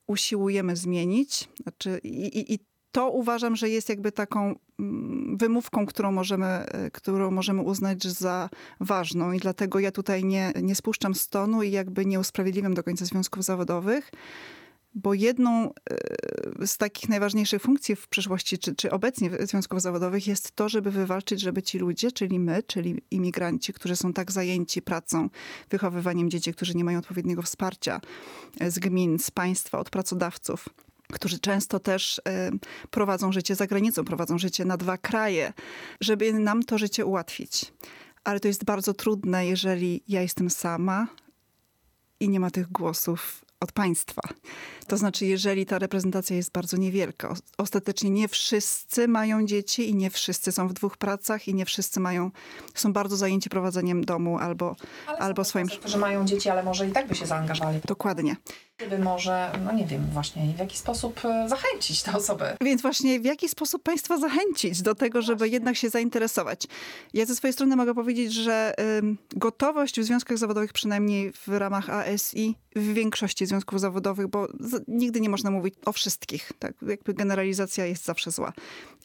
usiłujemy 0.07 0.75
zmienić. 0.75 1.49
Znaczy, 1.63 1.99
i, 2.03 2.53
i, 2.53 2.59
to 2.91 3.09
uważam, 3.09 3.55
że 3.55 3.69
jest 3.69 3.89
jakby 3.89 4.11
taką 4.11 4.55
mm, 4.79 5.37
wymówką, 5.37 5.85
którą 5.85 6.11
możemy, 6.11 6.45
e, 6.45 6.91
którą 6.91 7.31
możemy 7.31 7.61
uznać 7.61 8.03
za 8.03 8.49
ważną 8.79 9.31
i 9.31 9.39
dlatego 9.39 9.79
ja 9.79 9.91
tutaj 9.91 10.25
nie, 10.25 10.53
nie 10.61 10.75
spuszczam 10.75 11.15
stonu 11.15 11.63
i 11.63 11.71
jakby 11.71 12.05
nie 12.05 12.19
usprawiedliwiam 12.19 12.73
do 12.73 12.83
końca 12.83 13.05
związków 13.05 13.43
zawodowych, 13.43 14.11
bo 14.95 15.13
jedną 15.13 15.73
e, 16.61 16.67
z 16.67 16.77
takich 16.77 17.09
najważniejszych 17.09 17.61
funkcji 17.61 17.95
w 17.95 18.07
przyszłości, 18.07 18.57
czy, 18.57 18.75
czy 18.75 18.91
obecnie 18.91 19.29
w 19.29 19.47
związków 19.47 19.81
zawodowych 19.81 20.27
jest 20.27 20.51
to, 20.51 20.69
żeby 20.69 20.91
wywalczyć, 20.91 21.41
żeby 21.41 21.63
ci 21.63 21.79
ludzie, 21.79 22.11
czyli 22.11 22.39
my, 22.39 22.63
czyli 22.63 23.01
imigranci, 23.11 23.73
którzy 23.73 23.95
są 23.95 24.13
tak 24.13 24.31
zajęci 24.31 24.81
pracą, 24.81 25.29
wychowywaniem 25.69 26.29
dzieci, 26.29 26.53
którzy 26.53 26.75
nie 26.75 26.83
mają 26.83 26.99
odpowiedniego 26.99 27.41
wsparcia 27.41 28.01
e, 28.59 28.71
z 28.71 28.79
gmin, 28.79 29.19
z 29.19 29.31
państwa, 29.31 29.79
od 29.79 29.89
pracodawców, 29.89 30.69
którzy 31.13 31.39
często 31.39 31.79
też 31.79 32.17
y, 32.17 32.21
prowadzą 32.89 33.31
życie 33.31 33.55
za 33.55 33.67
granicą, 33.67 34.05
prowadzą 34.05 34.37
życie 34.37 34.65
na 34.65 34.77
dwa 34.77 34.97
kraje, 34.97 35.53
żeby 36.01 36.33
nam 36.33 36.63
to 36.63 36.77
życie 36.77 37.05
ułatwić. 37.05 37.73
Ale 38.23 38.39
to 38.39 38.47
jest 38.47 38.63
bardzo 38.63 38.93
trudne, 38.93 39.47
jeżeli 39.47 40.03
ja 40.07 40.21
jestem 40.21 40.49
sama 40.49 41.07
i 42.19 42.29
nie 42.29 42.39
ma 42.39 42.51
tych 42.51 42.71
głosów 42.71 43.44
od 43.59 43.71
państwa. 43.71 44.21
To 44.87 44.97
znaczy, 44.97 45.25
jeżeli 45.25 45.65
ta 45.65 45.79
reprezentacja 45.79 46.35
jest 46.35 46.51
bardzo 46.51 46.77
niewielka, 46.77 47.35
ostatecznie 47.57 48.09
nie 48.09 48.27
wszyscy 48.27 49.07
mają 49.07 49.45
dzieci 49.45 49.89
i 49.89 49.95
nie 49.95 50.09
wszyscy 50.09 50.51
są 50.51 50.67
w 50.67 50.73
dwóch 50.73 50.97
pracach 50.97 51.47
i 51.47 51.53
nie 51.53 51.65
wszyscy 51.65 51.99
mają, 51.99 52.31
są 52.73 52.93
bardzo 52.93 53.17
zajęci 53.17 53.49
prowadzeniem 53.49 54.05
domu 54.05 54.37
albo, 54.37 54.75
albo 55.17 55.43
swoim... 55.43 55.67
Którzy 55.67 55.97
mają 55.97 56.25
dzieci, 56.25 56.49
ale 56.49 56.63
może 56.63 56.87
i 56.87 56.91
tak 56.91 57.07
by 57.07 57.15
się 57.15 57.25
zaangażowali. 57.25 57.79
Dokładnie. 57.85 58.35
Gdyby 58.77 58.99
może, 58.99 59.51
no 59.65 59.71
nie 59.71 59.85
wiem 59.85 60.05
właśnie, 60.13 60.53
w 60.55 60.59
jaki 60.59 60.77
sposób 60.77 61.25
e, 61.25 61.49
zachęcić 61.49 62.03
te 62.03 62.13
osoby. 62.13 62.45
Więc 62.61 62.81
właśnie 62.81 63.19
w 63.19 63.25
jaki 63.25 63.49
sposób 63.49 63.83
państwa 63.83 64.17
zachęcić 64.17 64.81
do 64.81 64.95
tego, 64.95 65.21
żeby 65.21 65.37
właśnie. 65.37 65.53
jednak 65.53 65.75
się 65.75 65.89
zainteresować. 65.89 66.63
Ja 67.13 67.25
ze 67.25 67.35
swojej 67.35 67.53
strony 67.53 67.75
mogę 67.75 67.93
powiedzieć, 67.93 68.33
że 68.33 68.73
y, 68.79 69.15
gotowość 69.35 69.99
w 69.99 70.03
związkach 70.03 70.37
zawodowych, 70.37 70.73
przynajmniej 70.73 71.31
w 71.31 71.47
ramach 71.47 71.89
ASI, 71.89 72.55
w 72.75 72.93
większości 72.93 73.45
związków 73.45 73.79
zawodowych, 73.79 74.27
bo 74.27 74.47
z, 74.59 74.83
nigdy 74.87 75.21
nie 75.21 75.29
można 75.29 75.51
mówić 75.51 75.75
o 75.85 75.91
wszystkich, 75.91 76.51
tak? 76.59 76.73
Jakby 76.87 77.13
generalizacja 77.13 77.85
jest 77.85 78.05
zawsze 78.05 78.31
zła. 78.31 78.53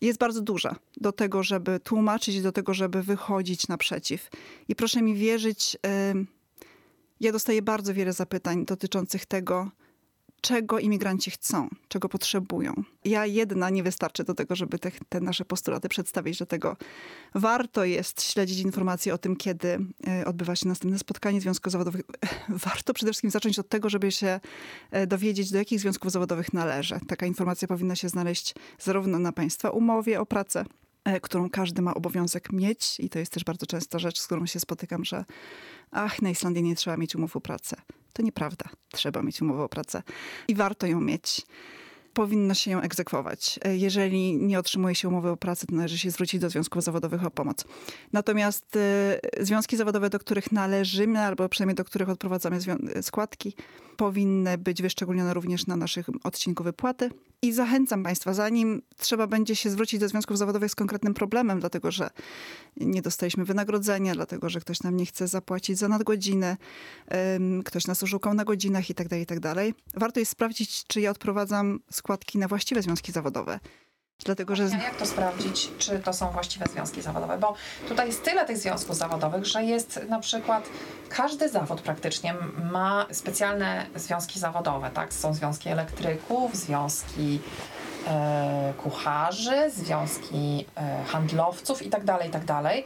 Jest 0.01 0.19
bardzo 0.19 0.41
duża 0.41 0.77
do 0.97 1.13
tego, 1.13 1.43
żeby 1.43 1.81
tłumaczyć, 1.81 2.43
do 2.43 2.53
tego, 2.53 2.75
żeby 2.75 3.03
wychodzić 3.03 3.69
naprzeciw. 3.69 4.29
I 4.69 4.77
proszę 4.77 5.03
mi 5.03 5.15
wierzyć, 5.15 5.77
y, 5.87 6.40
ja 7.21 7.33
dostaję 7.33 7.63
bardzo 7.63 7.95
wiele 7.95 8.13
zapytań 8.13 8.65
dotyczących 8.65 9.27
tego, 9.27 9.71
czego 10.41 10.79
imigranci 10.79 11.31
chcą, 11.31 11.69
czego 11.89 12.09
potrzebują. 12.09 12.75
Ja 13.05 13.27
jedna 13.27 13.71
nie 13.71 13.83
wystarczy 13.83 14.25
do 14.25 14.35
tego, 14.35 14.57
żeby 14.57 14.79
te, 14.79 14.91
te, 15.09 15.21
nasze 15.21 15.45
postulaty 15.45 15.89
przedstawić, 15.89 16.39
dlatego 16.39 16.77
warto 17.35 17.85
jest 17.85 18.23
śledzić 18.23 18.59
informacje 18.59 19.15
o 19.15 19.19
tym, 19.19 19.37
kiedy 19.37 19.79
e, 20.07 20.25
odbywa 20.27 20.57
się 20.57 20.69
następne 20.69 20.99
spotkanie 20.99 21.41
związków 21.41 21.73
zawodowych. 21.73 22.03
Warto 22.49 22.95
przede 22.95 23.13
wszystkim 23.13 23.31
zacząć 23.31 23.59
od 23.59 23.69
tego, 23.69 23.91
żeby 23.91 24.13
się 24.13 24.41
e, 24.91 25.07
dowiedzieć, 25.07 25.51
do 25.51 25.59
jakich 25.59 25.81
związków 25.81 26.13
zawodowych 26.13 26.53
należy. 26.53 27.01
Taka 27.09 27.27
informacja 27.27 27.69
powinna 27.69 27.97
się 27.97 28.09
znaleźć 28.09 28.55
zarówno 28.79 29.19
na 29.19 29.33
państwa 29.33 29.71
umowie 29.71 30.21
o 30.21 30.27
pracę, 30.27 30.65
którą 31.23 31.51
każdy 31.51 31.83
ma 31.83 31.95
obowiązek 31.95 32.53
mieć 32.53 33.01
i 33.01 33.11
to 33.11 33.19
jest 33.19 33.33
też 33.33 33.45
bardzo 33.45 33.67
często 33.67 33.99
rzecz, 33.99 34.21
z 34.21 34.27
którą 34.27 34.47
się 34.47 34.61
spotykam, 34.61 35.05
że 35.05 35.25
ach, 35.91 36.23
na 36.23 36.31
Islandii 36.31 36.63
nie 36.63 36.77
trzeba 36.77 36.97
mieć 36.97 37.17
umów 37.17 37.37
o 37.37 37.41
pracę. 37.41 37.77
To 38.13 38.23
nieprawda. 38.23 38.69
Trzeba 38.93 39.23
mieć 39.23 39.43
umowę 39.43 39.63
o 39.63 39.69
pracę 39.69 40.03
i 40.49 40.55
warto 40.55 40.87
ją 40.87 41.01
mieć. 41.01 41.47
Powinno 42.15 42.55
się 42.55 42.71
ją 42.71 42.81
egzekwować. 42.81 43.61
Jeżeli 43.73 44.37
nie 44.37 44.59
otrzymuje 44.59 44.95
się 44.95 45.09
umowy 45.09 45.31
o 45.31 45.37
pracę, 45.37 45.67
to 45.67 45.75
należy 45.75 45.99
się 45.99 46.11
zwrócić 46.11 46.41
do 46.41 46.51
związków 46.51 46.83
zawodowych 46.83 47.25
o 47.25 47.31
pomoc. 47.31 47.65
Natomiast 48.13 48.77
y, 48.77 49.45
związki 49.45 49.77
zawodowe, 49.77 50.11
do 50.11 50.19
których 50.19 50.53
należymy, 50.53 51.19
albo 51.19 51.49
przynajmniej 51.49 51.75
do 51.75 51.85
których 51.85 52.09
odprowadzamy 52.09 52.59
składki, 53.03 53.55
powinny 53.97 54.59
być 54.59 54.83
wyszczególnione 54.83 55.35
również 55.35 55.67
na 55.67 55.77
naszych 55.77 56.07
odcinku 56.25 56.65
wypłaty. 56.65 57.11
I 57.43 57.53
zachęcam 57.53 58.03
Państwa, 58.03 58.35
zanim 58.35 58.83
trzeba 58.97 59.27
będzie 59.27 59.57
się 59.57 59.71
zwrócić 59.71 60.01
do 60.01 60.09
związków 60.09 60.39
zawodowych 60.39 60.71
z 60.71 60.75
konkretnym 60.75 61.15
problemem, 61.15 61.61
dlatego 61.61 61.91
że 61.91 62.11
nie 62.77 63.03
dostaliśmy 63.03 63.45
wynagrodzenia, 63.45 64.15
dlatego 64.15 64.49
że 64.49 64.61
ktoś 64.61 64.83
nam 64.83 64.97
nie 64.97 65.07
chce 65.07 65.29
zapłacić 65.29 65.79
za 65.79 65.89
nadgodziny, 65.89 66.57
ktoś 67.65 67.87
nas 67.87 68.03
oszukał 68.03 68.35
na 68.35 68.45
godzinach 68.45 68.89
itd., 68.89 69.09
tak 69.09 69.19
itd., 69.19 69.55
tak 69.55 69.75
warto 69.95 70.21
jest 70.21 70.33
sprawdzić, 70.33 70.85
czy 70.87 71.01
ja 71.01 71.11
odprowadzam 71.11 71.81
składki 71.91 72.39
na 72.39 72.49
właściwe 72.49 72.83
związki 72.83 73.13
zawodowe. 73.13 73.61
Dlatego, 74.25 74.57
że... 74.57 74.63
Jak 74.65 74.97
to 74.97 75.07
sprawdzić, 75.07 75.71
czy 75.79 75.99
to 75.99 76.13
są 76.13 76.31
właściwe 76.31 76.67
związki 76.73 77.03
zawodowe? 77.03 77.39
Bo 77.39 77.55
tutaj 77.89 78.07
jest 78.07 78.25
tyle 78.25 78.47
tych 78.47 78.59
związków 78.59 78.97
zawodowych, 78.97 79.47
że 79.47 79.65
jest 79.65 80.01
na 80.09 80.21
przykład 80.21 80.65
każdy 81.09 81.49
zawód 81.49 81.81
praktycznie 81.81 82.35
ma 82.73 83.07
specjalne 83.11 83.87
związki 83.97 84.39
zawodowe, 84.41 84.91
tak? 84.91 85.13
Są 85.13 85.35
związki 85.35 85.69
elektryków, 85.69 86.57
związki 86.57 87.41
e, 88.07 88.73
kucharzy, 88.83 89.71
związki 89.71 90.67
e, 90.77 91.05
handlowców 91.05 91.83
itd., 91.83 92.07
tak 92.07 92.25
itd. 92.25 92.83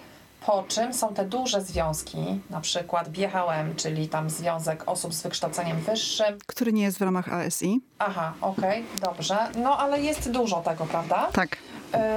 Po 0.46 0.64
czym 0.68 0.94
są 0.94 1.14
te 1.14 1.24
duże 1.24 1.62
związki, 1.62 2.18
na 2.50 2.60
przykład 2.60 3.08
BHM, 3.08 3.76
czyli 3.76 4.08
tam 4.08 4.30
Związek 4.30 4.88
Osób 4.88 5.14
z 5.14 5.22
Wykształceniem 5.22 5.80
Wyższym. 5.80 6.38
Który 6.46 6.72
nie 6.72 6.82
jest 6.82 6.98
w 6.98 7.02
ramach 7.02 7.32
ASI. 7.32 7.80
Aha, 7.98 8.34
okej, 8.40 8.84
okay, 8.84 9.00
dobrze. 9.00 9.38
No 9.56 9.78
ale 9.78 10.00
jest 10.00 10.30
dużo 10.30 10.60
tego, 10.60 10.86
prawda? 10.86 11.28
Tak. 11.32 11.56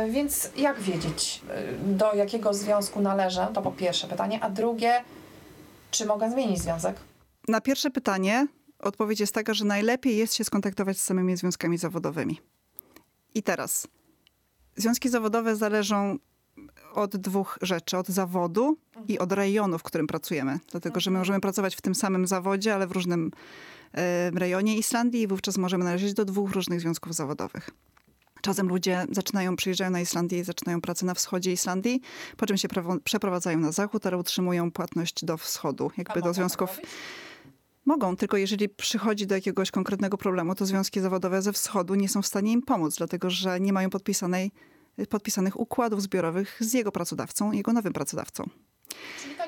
Y, 0.07 0.11
więc 0.11 0.49
jak 0.57 0.79
wiedzieć, 0.79 1.41
y, 1.85 1.95
do 1.95 2.13
jakiego 2.13 2.53
związku 2.53 3.01
należę? 3.01 3.47
To 3.53 3.61
po 3.61 3.71
pierwsze 3.71 4.07
pytanie. 4.07 4.39
A 4.43 4.49
drugie, 4.49 5.03
czy 5.91 6.05
mogę 6.05 6.31
zmienić 6.31 6.61
związek? 6.61 6.95
Na 7.47 7.61
pierwsze 7.61 7.91
pytanie 7.91 8.47
odpowiedź 8.79 9.19
jest 9.19 9.33
taka, 9.33 9.53
że 9.53 9.65
najlepiej 9.65 10.17
jest 10.17 10.35
się 10.35 10.43
skontaktować 10.43 10.99
z 10.99 11.03
samymi 11.03 11.37
związkami 11.37 11.77
zawodowymi. 11.77 12.41
I 13.35 13.43
teraz. 13.43 13.87
Związki 14.75 15.09
zawodowe 15.09 15.55
zależą 15.55 16.17
od 16.93 17.17
dwóch 17.17 17.57
rzeczy. 17.61 17.97
Od 17.97 18.07
zawodu 18.07 18.77
i 19.07 19.19
od 19.19 19.31
rejonu, 19.31 19.77
w 19.77 19.83
którym 19.83 20.07
pracujemy. 20.07 20.59
Dlatego, 20.71 20.99
że 20.99 21.11
my 21.11 21.17
możemy 21.17 21.39
pracować 21.39 21.75
w 21.75 21.81
tym 21.81 21.95
samym 21.95 22.27
zawodzie, 22.27 22.75
ale 22.75 22.87
w 22.87 22.91
różnym 22.91 23.31
e, 23.93 24.31
rejonie 24.31 24.77
Islandii 24.77 25.21
i 25.21 25.27
wówczas 25.27 25.57
możemy 25.57 25.83
należeć 25.83 26.13
do 26.13 26.25
dwóch 26.25 26.51
różnych 26.51 26.81
związków 26.81 27.13
zawodowych. 27.13 27.69
Czasem 28.41 28.67
ludzie 28.67 29.05
zaczynają, 29.11 29.55
przyjeżdżają 29.55 29.91
na 29.91 30.01
Islandię 30.01 30.39
i 30.39 30.43
zaczynają 30.43 30.81
pracę 30.81 31.05
na 31.05 31.13
wschodzie 31.13 31.51
Islandii, 31.51 32.01
po 32.37 32.45
czym 32.45 32.57
się 32.57 32.67
przeprowadzają 33.03 33.59
na 33.59 33.71
zachód, 33.71 34.05
ale 34.05 34.17
utrzymują 34.17 34.71
płatność 34.71 35.25
do 35.25 35.37
wschodu, 35.37 35.91
jakby 35.97 36.21
do 36.21 36.33
związków. 36.33 36.69
Tak 36.69 36.85
Mogą, 37.87 38.15
tylko 38.15 38.37
jeżeli 38.37 38.69
przychodzi 38.69 39.27
do 39.27 39.35
jakiegoś 39.35 39.71
konkretnego 39.71 40.17
problemu, 40.17 40.55
to 40.55 40.65
związki 40.65 40.99
zawodowe 41.01 41.41
ze 41.41 41.53
wschodu 41.53 41.95
nie 41.95 42.09
są 42.09 42.21
w 42.21 42.27
stanie 42.27 42.51
im 42.51 42.61
pomóc, 42.61 42.95
dlatego 42.95 43.29
że 43.29 43.59
nie 43.59 43.73
mają 43.73 43.89
podpisanej 43.89 44.51
podpisanych 45.09 45.59
układów 45.59 46.01
zbiorowych 46.01 46.57
z 46.59 46.73
jego 46.73 46.91
pracodawcą, 46.91 47.51
jego 47.51 47.73
nowym 47.73 47.93
pracodawcą. 47.93 48.49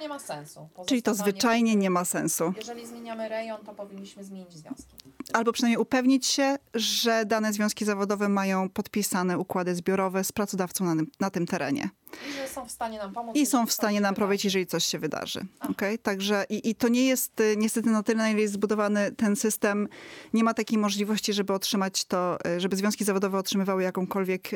Nie 0.01 0.09
ma 0.09 0.19
sensu. 0.19 0.69
Czyli 0.85 1.03
to 1.03 1.13
zwyczajnie 1.13 1.75
nie 1.75 1.89
ma 1.89 2.05
sensu. 2.05 2.53
Jeżeli 2.57 2.87
zmieniamy 2.87 3.29
rejon, 3.29 3.65
to 3.65 3.73
powinniśmy 3.73 4.23
zmienić 4.23 4.53
związki. 4.53 4.95
Albo 5.33 5.51
przynajmniej 5.51 5.77
upewnić 5.77 6.25
się, 6.27 6.57
że 6.73 7.25
dane 7.25 7.53
związki 7.53 7.85
zawodowe 7.85 8.29
mają 8.29 8.69
podpisane 8.69 9.37
układy 9.37 9.75
zbiorowe 9.75 10.23
z 10.23 10.31
pracodawcą 10.31 10.85
na, 10.85 11.03
na 11.19 11.29
tym 11.29 11.45
terenie. 11.45 11.89
I 12.29 12.33
że 12.33 12.47
są 12.47 12.65
w 12.65 12.71
stanie 12.71 12.97
nam 12.97 13.13
pomóc. 13.13 13.35
I 13.35 13.45
są 13.45 13.65
w 13.65 13.71
stanie 13.71 14.01
nam 14.01 14.15
powiedzieć, 14.15 14.45
jeżeli 14.45 14.67
coś 14.67 14.85
się 14.85 14.99
wydarzy. 14.99 15.45
Okay? 15.71 15.97
Także 15.97 16.45
i, 16.49 16.69
i 16.69 16.75
to 16.75 16.87
nie 16.87 17.05
jest 17.05 17.39
y, 17.39 17.55
niestety 17.57 17.89
na 17.89 18.03
tyle, 18.03 18.17
na 18.17 18.29
ile 18.29 18.41
jest 18.41 18.53
zbudowany 18.53 19.11
ten 19.11 19.35
system. 19.35 19.87
Nie 20.33 20.43
ma 20.43 20.53
takiej 20.53 20.77
możliwości, 20.77 21.33
żeby 21.33 21.53
otrzymać 21.53 22.05
to, 22.05 22.37
y, 22.47 22.59
żeby 22.59 22.75
związki 22.75 23.03
zawodowe 23.03 23.37
otrzymywały 23.37 23.83
jakąkolwiek 23.83 24.49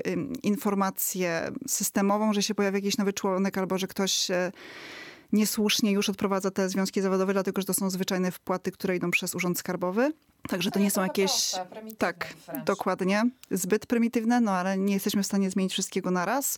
informację 0.43 1.51
systemową, 1.67 2.33
że 2.33 2.43
się 2.43 2.55
pojawia 2.55 2.77
jakiś 2.77 2.97
nowy 2.97 3.13
członek 3.13 3.57
albo 3.57 3.77
że 3.77 3.87
ktoś 3.87 4.31
y, 4.31 4.51
niesłusznie 5.33 5.91
już 5.91 6.09
odprowadza 6.09 6.51
te 6.51 6.69
związki 6.69 7.01
zawodowe, 7.01 7.33
dlatego 7.33 7.61
że 7.61 7.67
to 7.67 7.73
są 7.73 7.89
zwyczajne 7.89 8.31
wpłaty, 8.31 8.71
które 8.71 8.95
idą 8.95 9.11
przez 9.11 9.35
Urząd 9.35 9.59
Skarbowy. 9.59 10.13
Także 10.49 10.71
to 10.71 10.79
nie 10.79 10.91
są 10.91 11.03
jakieś. 11.03 11.31
Proste, 11.31 11.95
tak, 11.97 12.33
wręcz. 12.47 12.65
dokładnie. 12.65 13.23
Zbyt 13.51 13.85
prymitywne, 13.85 14.41
no 14.41 14.51
ale 14.51 14.77
nie 14.77 14.93
jesteśmy 14.93 15.23
w 15.23 15.25
stanie 15.25 15.49
zmienić 15.49 15.73
wszystkiego 15.73 16.11
naraz. 16.11 16.57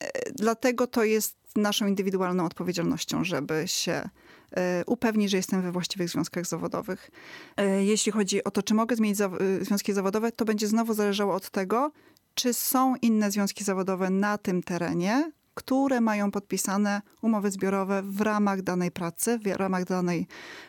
E, 0.00 0.32
dlatego 0.32 0.86
to 0.86 1.04
jest 1.04 1.36
naszą 1.56 1.86
indywidualną 1.86 2.44
odpowiedzialnością, 2.44 3.24
żeby 3.24 3.62
się 3.66 4.08
e, 4.56 4.84
upewnić, 4.86 5.30
że 5.30 5.36
jestem 5.36 5.62
we 5.62 5.72
właściwych 5.72 6.08
związkach 6.08 6.46
zawodowych. 6.46 7.10
E, 7.56 7.84
jeśli 7.84 8.12
chodzi 8.12 8.44
o 8.44 8.50
to, 8.50 8.62
czy 8.62 8.74
mogę 8.74 8.96
zmienić 8.96 9.18
związki 9.60 9.92
zawodowe, 9.92 10.32
to 10.32 10.44
będzie 10.44 10.66
znowu 10.66 10.94
zależało 10.94 11.34
od 11.34 11.50
tego, 11.50 11.92
czy 12.34 12.54
są 12.54 12.96
inne 12.96 13.30
związki 13.30 13.64
zawodowe 13.64 14.10
na 14.10 14.38
tym 14.38 14.62
terenie, 14.62 15.32
które 15.56 16.00
mają 16.00 16.30
podpisane 16.30 17.02
umowy 17.22 17.50
zbiorowe 17.50 18.02
w 18.02 18.20
ramach 18.20 18.62
danej 18.62 18.90
pracy, 18.90 19.38
w 19.38 19.46
ramach 19.46 19.84
danej, 19.84 20.26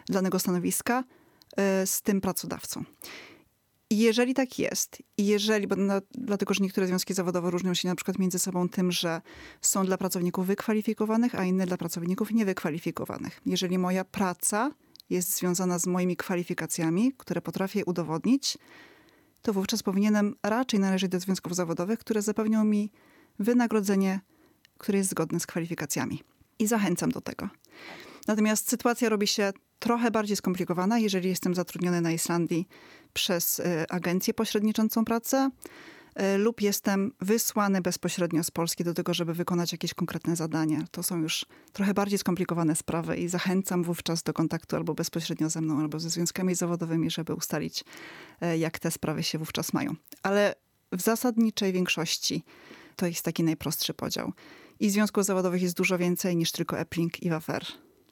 danego 0.10 0.40
stanowiska 0.40 1.04
e, 1.58 1.88
z 1.88 2.02
tym 2.02 2.22
pracodawcą. 2.22 2.84
Jeżeli 3.90 4.34
tak 4.34 4.60
jest, 4.60 5.04
i 5.18 5.26
jeżeli, 5.26 5.68
bo 5.68 5.76
na, 5.76 6.02
dlatego, 6.12 6.54
że 6.54 6.64
niektóre 6.64 6.88
związki 6.88 7.14
zawodowe 7.14 7.52
różnią 7.52 7.74
się 7.74 7.88
na 7.88 7.96
przykład 7.96 8.20
między 8.20 8.40
sobą 8.40 8.70
tym, 8.70 8.92
że 8.92 9.22
są 9.62 9.86
dla 9.86 9.98
pracowników 9.98 10.48
wykwalifikowanych, 10.48 11.36
a 11.36 11.44
inne 11.44 11.66
dla 11.66 11.78
pracowników 11.78 12.32
niewykwalifikowanych. 12.32 13.42
Jeżeli 13.46 13.78
moja 13.78 14.06
praca 14.06 14.72
jest 15.10 15.38
związana 15.38 15.80
z 15.80 15.88
moimi 15.88 16.18
kwalifikacjami, 16.18 17.14
które 17.18 17.42
potrafię 17.42 17.86
udowodnić, 17.86 18.58
to 19.42 19.54
wówczas 19.54 19.84
powinienem 19.84 20.36
raczej 20.44 20.80
należeć 20.80 21.12
do 21.12 21.20
związków 21.20 21.56
zawodowych, 21.56 22.00
które 22.00 22.22
zapewnią 22.22 22.64
mi 22.64 22.92
wynagrodzenie, 23.40 24.20
które 24.78 24.98
jest 24.98 25.10
zgodne 25.10 25.40
z 25.40 25.48
kwalifikacjami. 25.48 26.24
I 26.60 26.68
zachęcam 26.68 27.12
do 27.12 27.22
tego. 27.22 27.50
Natomiast 28.28 28.70
sytuacja 28.70 29.10
robi 29.10 29.28
się 29.28 29.54
trochę 29.80 30.12
bardziej 30.12 30.38
skomplikowana, 30.38 31.00
jeżeli 31.00 31.30
jestem 31.30 31.56
zatrudniony 31.56 32.02
na 32.02 32.12
Islandii 32.12 32.68
przez 33.14 33.60
y, 33.60 33.86
agencję 33.90 34.34
pośredniczącą 34.34 35.06
pracę 35.06 35.50
y, 36.22 36.38
lub 36.38 36.62
jestem 36.62 37.12
wysłany 37.22 37.82
bezpośrednio 37.82 38.44
z 38.44 38.52
Polski 38.52 38.84
do 38.84 38.94
tego, 38.94 39.14
żeby 39.14 39.34
wykonać 39.34 39.72
jakieś 39.72 39.94
konkretne 39.94 40.36
zadania. 40.36 40.86
To 40.92 41.04
są 41.04 41.18
już 41.18 41.46
trochę 41.74 41.94
bardziej 41.94 42.20
skomplikowane 42.20 42.76
sprawy 42.76 43.18
i 43.18 43.28
zachęcam 43.28 43.84
wówczas 43.84 44.24
do 44.24 44.34
kontaktu 44.34 44.76
albo 44.76 44.94
bezpośrednio 44.94 45.50
ze 45.50 45.62
mną, 45.62 45.80
albo 45.80 46.00
ze 46.00 46.10
związkami 46.10 46.56
zawodowymi, 46.56 47.12
żeby 47.12 47.34
ustalić, 47.34 47.84
y, 48.44 48.58
jak 48.58 48.80
te 48.80 48.92
sprawy 48.92 49.24
się 49.24 49.38
wówczas 49.38 49.74
mają. 49.74 49.96
Ale 50.24 50.56
w 50.92 51.02
zasadniczej 51.02 51.74
większości 51.74 52.44
to 52.96 53.08
jest 53.08 53.26
taki 53.26 53.44
najprostszy 53.44 53.94
podział. 53.94 54.34
I 54.80 54.90
związków 54.90 55.26
zawodowych 55.26 55.62
jest 55.62 55.78
dużo 55.78 55.98
więcej 55.98 56.36
niż 56.36 56.52
tylko 56.52 56.80
Epling 56.80 57.24
i 57.24 57.30
Wafer. 57.30 57.66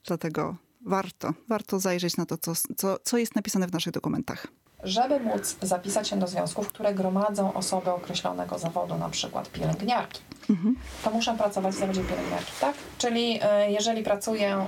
Dlatego 0.05 0.55
warto, 0.85 1.33
warto 1.47 1.79
zajrzeć 1.79 2.17
na 2.17 2.25
to, 2.25 2.37
co, 2.37 2.53
co, 2.77 2.99
co 3.03 3.17
jest 3.17 3.35
napisane 3.35 3.67
w 3.67 3.73
naszych 3.73 3.93
dokumentach. 3.93 4.47
Żeby 4.83 5.19
móc 5.19 5.55
zapisać 5.61 6.07
się 6.07 6.19
do 6.19 6.27
związków, 6.27 6.67
które 6.67 6.93
gromadzą 6.93 7.53
osoby 7.53 7.91
określonego 7.91 8.59
zawodu, 8.59 8.97
na 8.97 9.09
przykład 9.09 9.51
pielęgniarki, 9.51 10.21
mhm. 10.49 10.75
to 11.03 11.11
muszę 11.11 11.35
pracować 11.37 11.75
w 11.75 11.79
zawodzie 11.79 12.03
pielęgniarki, 12.03 12.51
tak? 12.61 12.75
Czyli 12.97 13.39
y, 13.67 13.71
jeżeli 13.71 14.03
pracuję 14.03 14.67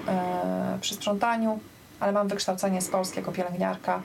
y, 0.78 0.80
przy 0.80 0.96
sprzątaniu, 0.96 1.60
ale 2.00 2.12
mam 2.12 2.28
wykształcenie 2.28 2.82
z 2.82 2.90
Polski 2.90 3.18
jako 3.18 3.32
pielęgniarka, 3.32 4.02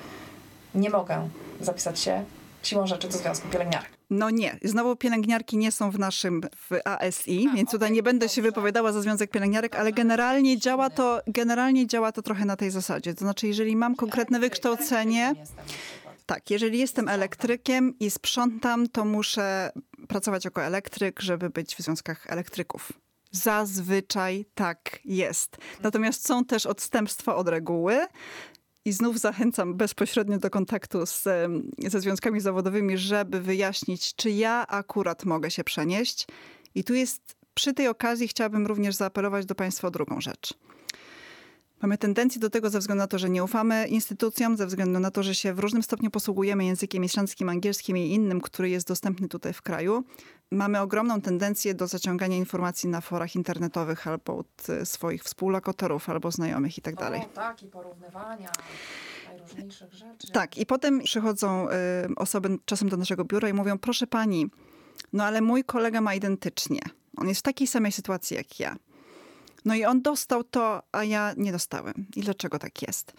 nie 0.74 0.90
mogę 0.90 1.28
zapisać 1.60 2.00
się 2.00 2.24
siłą 2.62 2.86
rzeczy 2.86 3.08
do 3.08 3.18
Związku 3.18 3.48
Pielęgniarek. 3.48 3.91
No 4.12 4.30
nie. 4.30 4.58
Znowu 4.64 4.96
pielęgniarki 4.96 5.56
nie 5.56 5.72
są 5.72 5.90
w 5.90 5.98
naszym 5.98 6.40
w 6.56 6.70
ASI, 6.84 7.48
A, 7.50 7.54
więc 7.56 7.70
tutaj 7.70 7.86
okay, 7.86 7.94
nie 7.96 8.02
będę 8.02 8.26
dobrze. 8.26 8.34
się 8.34 8.42
wypowiadała 8.42 8.92
za 8.92 9.02
Związek 9.02 9.30
Pielęgniarek, 9.30 9.76
ale 9.76 9.92
generalnie 9.92 10.58
działa 10.58 10.90
to, 10.90 11.20
generalnie 11.26 11.86
działa 11.86 12.12
to 12.12 12.22
trochę 12.22 12.44
na 12.44 12.56
tej 12.56 12.70
zasadzie. 12.70 13.14
To 13.14 13.20
znaczy, 13.20 13.46
jeżeli 13.46 13.76
mam 13.76 13.94
konkretne 13.96 14.40
wykształcenie, 14.40 15.34
tak, 16.26 16.50
jeżeli 16.50 16.78
jestem 16.78 17.08
elektrykiem 17.08 17.98
i 18.00 18.10
sprzątam, 18.10 18.88
to 18.88 19.04
muszę 19.04 19.72
pracować 20.08 20.44
jako 20.44 20.62
elektryk, 20.62 21.20
żeby 21.20 21.50
być 21.50 21.74
w 21.74 21.78
związkach 21.78 22.26
elektryków. 22.30 22.92
Zazwyczaj 23.30 24.44
tak 24.54 24.98
jest. 25.04 25.56
Natomiast 25.82 26.26
są 26.26 26.44
też 26.44 26.66
odstępstwa 26.66 27.36
od 27.36 27.48
reguły. 27.48 28.06
I 28.84 28.92
znów 28.92 29.18
zachęcam 29.18 29.74
bezpośrednio 29.74 30.38
do 30.38 30.50
kontaktu 30.50 31.06
z, 31.06 31.22
ze 31.78 32.00
związkami 32.00 32.40
zawodowymi, 32.40 32.98
żeby 32.98 33.40
wyjaśnić, 33.40 34.14
czy 34.14 34.30
ja 34.30 34.66
akurat 34.66 35.24
mogę 35.24 35.50
się 35.50 35.64
przenieść. 35.64 36.26
I 36.74 36.84
tu 36.84 36.94
jest, 36.94 37.36
przy 37.54 37.74
tej 37.74 37.88
okazji 37.88 38.28
chciałabym 38.28 38.66
również 38.66 38.94
zaapelować 38.94 39.46
do 39.46 39.54
Państwa 39.54 39.88
o 39.88 39.90
drugą 39.90 40.20
rzecz. 40.20 40.54
Mamy 41.82 41.98
tendencję 41.98 42.40
do 42.40 42.50
tego 42.50 42.70
ze 42.70 42.78
względu 42.78 42.98
na 42.98 43.06
to, 43.06 43.18
że 43.18 43.30
nie 43.30 43.44
ufamy 43.44 43.86
instytucjom, 43.88 44.56
ze 44.56 44.66
względu 44.66 45.00
na 45.00 45.10
to, 45.10 45.22
że 45.22 45.34
się 45.34 45.54
w 45.54 45.58
różnym 45.58 45.82
stopniu 45.82 46.10
posługujemy 46.10 46.64
językiem 46.64 47.04
islandzkim, 47.04 47.48
angielskim 47.48 47.96
i 47.96 48.10
innym, 48.10 48.40
który 48.40 48.70
jest 48.70 48.88
dostępny 48.88 49.28
tutaj 49.28 49.52
w 49.52 49.62
kraju. 49.62 50.04
Mamy 50.50 50.80
ogromną 50.80 51.20
tendencję 51.20 51.74
do 51.74 51.86
zaciągania 51.86 52.36
informacji 52.36 52.88
na 52.88 53.00
forach 53.00 53.34
internetowych 53.34 54.06
albo 54.06 54.36
od 54.36 54.68
e, 54.68 54.86
swoich 54.86 55.24
współlokatorów 55.24 56.10
albo 56.10 56.30
znajomych 56.30 56.78
i 56.78 56.82
tak 56.82 56.94
dalej. 56.94 57.20
O, 57.20 57.24
tak, 57.24 57.62
i 57.62 57.66
porównywania 57.66 58.50
najróżniejszych 59.28 59.92
rzeczy. 59.92 60.32
Tak, 60.32 60.58
i 60.58 60.66
potem 60.66 61.00
przychodzą 61.00 61.68
y, 61.68 61.72
osoby 62.16 62.58
czasem 62.64 62.88
do 62.88 62.96
naszego 62.96 63.24
biura 63.24 63.48
i 63.48 63.52
mówią, 63.52 63.78
proszę 63.78 64.06
pani, 64.06 64.50
no 65.12 65.24
ale 65.24 65.40
mój 65.40 65.64
kolega 65.64 66.00
ma 66.00 66.14
identycznie. 66.14 66.80
On 67.16 67.28
jest 67.28 67.40
w 67.40 67.42
takiej 67.42 67.66
samej 67.66 67.92
sytuacji 67.92 68.36
jak 68.36 68.60
ja. 68.60 68.76
No 69.64 69.74
i 69.74 69.84
on 69.84 70.02
dostał 70.02 70.44
to, 70.44 70.82
a 70.92 71.04
ja 71.04 71.34
nie 71.36 71.52
dostałem. 71.52 72.06
I 72.16 72.20
dlaczego 72.20 72.58
tak 72.58 72.82
jest? 72.82 73.12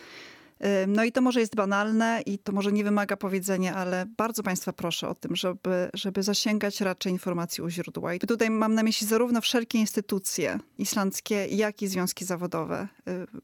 No 0.87 1.03
i 1.03 1.11
to 1.11 1.21
może 1.21 1.39
jest 1.39 1.55
banalne 1.55 2.21
i 2.25 2.39
to 2.39 2.51
może 2.51 2.71
nie 2.71 2.83
wymaga 2.83 3.17
powiedzenia, 3.17 3.75
ale 3.75 4.05
bardzo 4.17 4.43
Państwa 4.43 4.73
proszę 4.73 5.09
o 5.09 5.15
tym, 5.15 5.35
żeby, 5.35 5.89
żeby 5.93 6.23
zasięgać 6.23 6.81
raczej 6.81 7.11
informacji 7.11 7.63
u 7.63 7.69
źródła. 7.69 8.13
I 8.13 8.19
tutaj 8.19 8.49
mam 8.49 8.73
na 8.73 8.83
myśli 8.83 9.07
zarówno 9.07 9.41
wszelkie 9.41 9.77
instytucje 9.77 10.59
islandzkie, 10.77 11.47
jak 11.47 11.81
i 11.81 11.87
związki 11.87 12.25
zawodowe. 12.25 12.87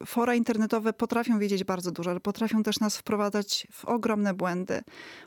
Fora 0.05 0.35
internetowe 0.35 0.93
potrafią 0.93 1.39
wiedzieć 1.39 1.63
bardzo 1.63 1.91
dużo, 1.91 2.11
ale 2.11 2.19
potrafią 2.19 2.63
też 2.63 2.79
nas 2.79 2.97
wprowadzać 2.97 3.67
w 3.71 3.85
ogromne 3.85 4.33
błędy. 4.33 4.81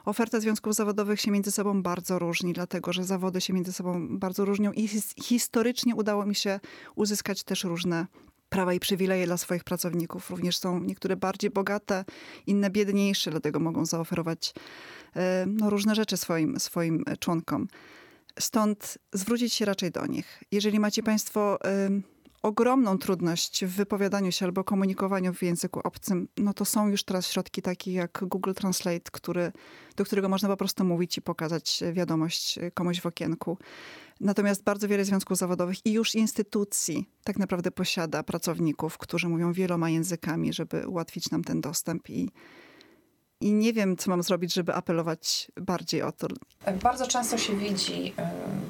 Oferta 0.05 0.41
związków 0.41 0.75
zawodowych 0.75 1.21
się 1.21 1.31
między 1.31 1.51
sobą 1.51 1.83
bardzo 1.83 2.19
różni, 2.19 2.53
dlatego 2.53 2.93
że 2.93 3.05
zawody 3.05 3.41
się 3.41 3.53
między 3.53 3.73
sobą 3.73 4.19
bardzo 4.19 4.45
różnią 4.45 4.73
i 4.73 4.89
historycznie 5.23 5.95
udało 5.95 6.27
mi 6.27 6.35
się 6.35 6.61
uzyskać 6.95 7.43
też 7.43 7.65
różne 7.65 8.07
prawa 8.53 8.75
i 8.75 8.81
przywileje 8.81 9.27
dla 9.27 9.37
swoich 9.37 9.65
pracowników. 9.65 10.31
Również 10.31 10.59
są 10.59 10.81
niektóre 10.81 11.17
bardziej 11.17 11.51
bogate, 11.51 12.05
inne 12.47 12.71
biedniejsze, 12.71 13.31
dlatego 13.31 13.61
mogą 13.61 13.87
zaoferować 13.87 14.55
e, 15.17 15.45
no, 15.47 15.71
różne 15.71 15.95
rzeczy 15.95 16.17
swoim, 16.17 16.61
swoim 16.61 17.05
członkom. 17.19 17.69
Stąd 18.39 18.99
zwrócić 19.13 19.55
się 19.55 19.65
raczej 19.65 19.91
do 19.91 20.07
nich. 20.07 20.43
Jeżeli 20.51 20.81
macie 20.81 21.03
Państwo 21.03 21.59
ogromną 22.43 22.99
trudność 22.99 23.65
w 23.65 23.69
wypowiadaniu 23.69 24.33
się 24.33 24.47
albo 24.47 24.65
komunikowaniu 24.65 25.35
w 25.35 25.43
języku 25.43 25.81
obcym, 25.85 26.29
no 26.37 26.55
to 26.55 26.65
są 26.65 26.89
już 26.89 27.05
teraz 27.05 27.29
środki 27.29 27.63
takie 27.63 27.93
jak 27.93 28.25
Google 28.27 28.53
Translate, 28.53 29.11
który, 29.13 29.53
do 29.97 30.05
którego 30.05 30.29
można 30.29 30.49
po 30.49 30.57
prostu 30.57 30.85
mówić 30.85 31.19
i 31.19 31.23
pokazać 31.23 31.85
wiadomość 31.93 32.59
komuś 32.75 33.01
w 33.01 33.07
okienku. 33.07 33.59
Natomiast 34.21 34.63
bardzo 34.65 34.89
wiele 34.89 35.05
związków 35.05 35.39
zawodowych 35.39 35.87
i 35.87 35.93
już 35.93 36.15
instytucji 36.15 37.09
tak 37.25 37.39
naprawdę 37.39 37.71
posiada 37.71 38.23
pracowników, 38.23 38.99
którzy 38.99 39.29
mówią 39.29 39.53
wieloma 39.53 39.91
językami, 39.91 40.53
żeby 40.53 40.89
ułatwić 40.89 41.31
nam 41.31 41.45
ten 41.45 41.61
dostęp 41.61 42.11
i, 42.11 42.29
i 43.43 43.53
nie 43.53 43.73
wiem, 43.73 43.97
co 43.97 44.11
mam 44.11 44.23
zrobić, 44.23 44.55
żeby 44.55 44.75
apelować 44.75 45.51
bardziej 45.61 46.03
o 46.03 46.13
to. 46.13 46.27
Bardzo 46.83 47.07
często 47.07 47.39
się 47.39 47.57
widzi 47.57 48.15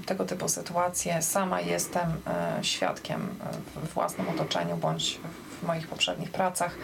tego 0.07 0.25
typu 0.25 0.49
sytuacje. 0.49 1.23
Sama 1.23 1.61
jestem 1.61 2.09
e, 2.27 2.65
świadkiem 2.65 3.21
e, 3.21 3.87
w 3.87 3.95
własnym 3.95 4.29
otoczeniu 4.29 4.77
bądź 4.77 5.21
w 5.61 5.67
moich 5.67 5.89
poprzednich 5.89 6.31
pracach 6.31 6.77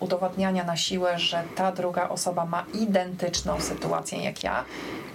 udowadniania 0.00 0.64
na 0.64 0.76
siłę, 0.76 1.18
że 1.18 1.44
ta 1.56 1.72
druga 1.72 2.08
osoba 2.08 2.46
ma 2.46 2.64
identyczną 2.74 3.60
sytuację 3.60 4.24
jak 4.24 4.44
ja 4.44 4.64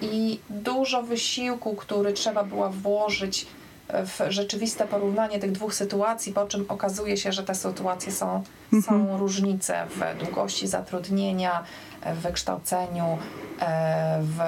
i 0.01 0.39
dużo 0.49 1.03
wysiłku, 1.03 1.75
który 1.75 2.13
trzeba 2.13 2.43
było 2.43 2.69
włożyć 2.69 3.47
w 3.93 4.31
rzeczywiste 4.31 4.87
porównanie 4.87 5.39
tych 5.39 5.51
dwóch 5.51 5.73
sytuacji, 5.73 6.33
po 6.33 6.45
czym 6.45 6.65
okazuje 6.67 7.17
się, 7.17 7.31
że 7.31 7.43
te 7.43 7.55
sytuacje 7.55 8.11
są, 8.11 8.43
mhm. 8.73 8.83
są 8.83 9.17
różnice 9.17 9.87
w 9.89 10.23
długości 10.23 10.67
zatrudnienia, 10.67 11.63
w 12.05 12.21
wykształceniu, 12.21 13.17
e, 13.59 14.21
w 14.21 14.39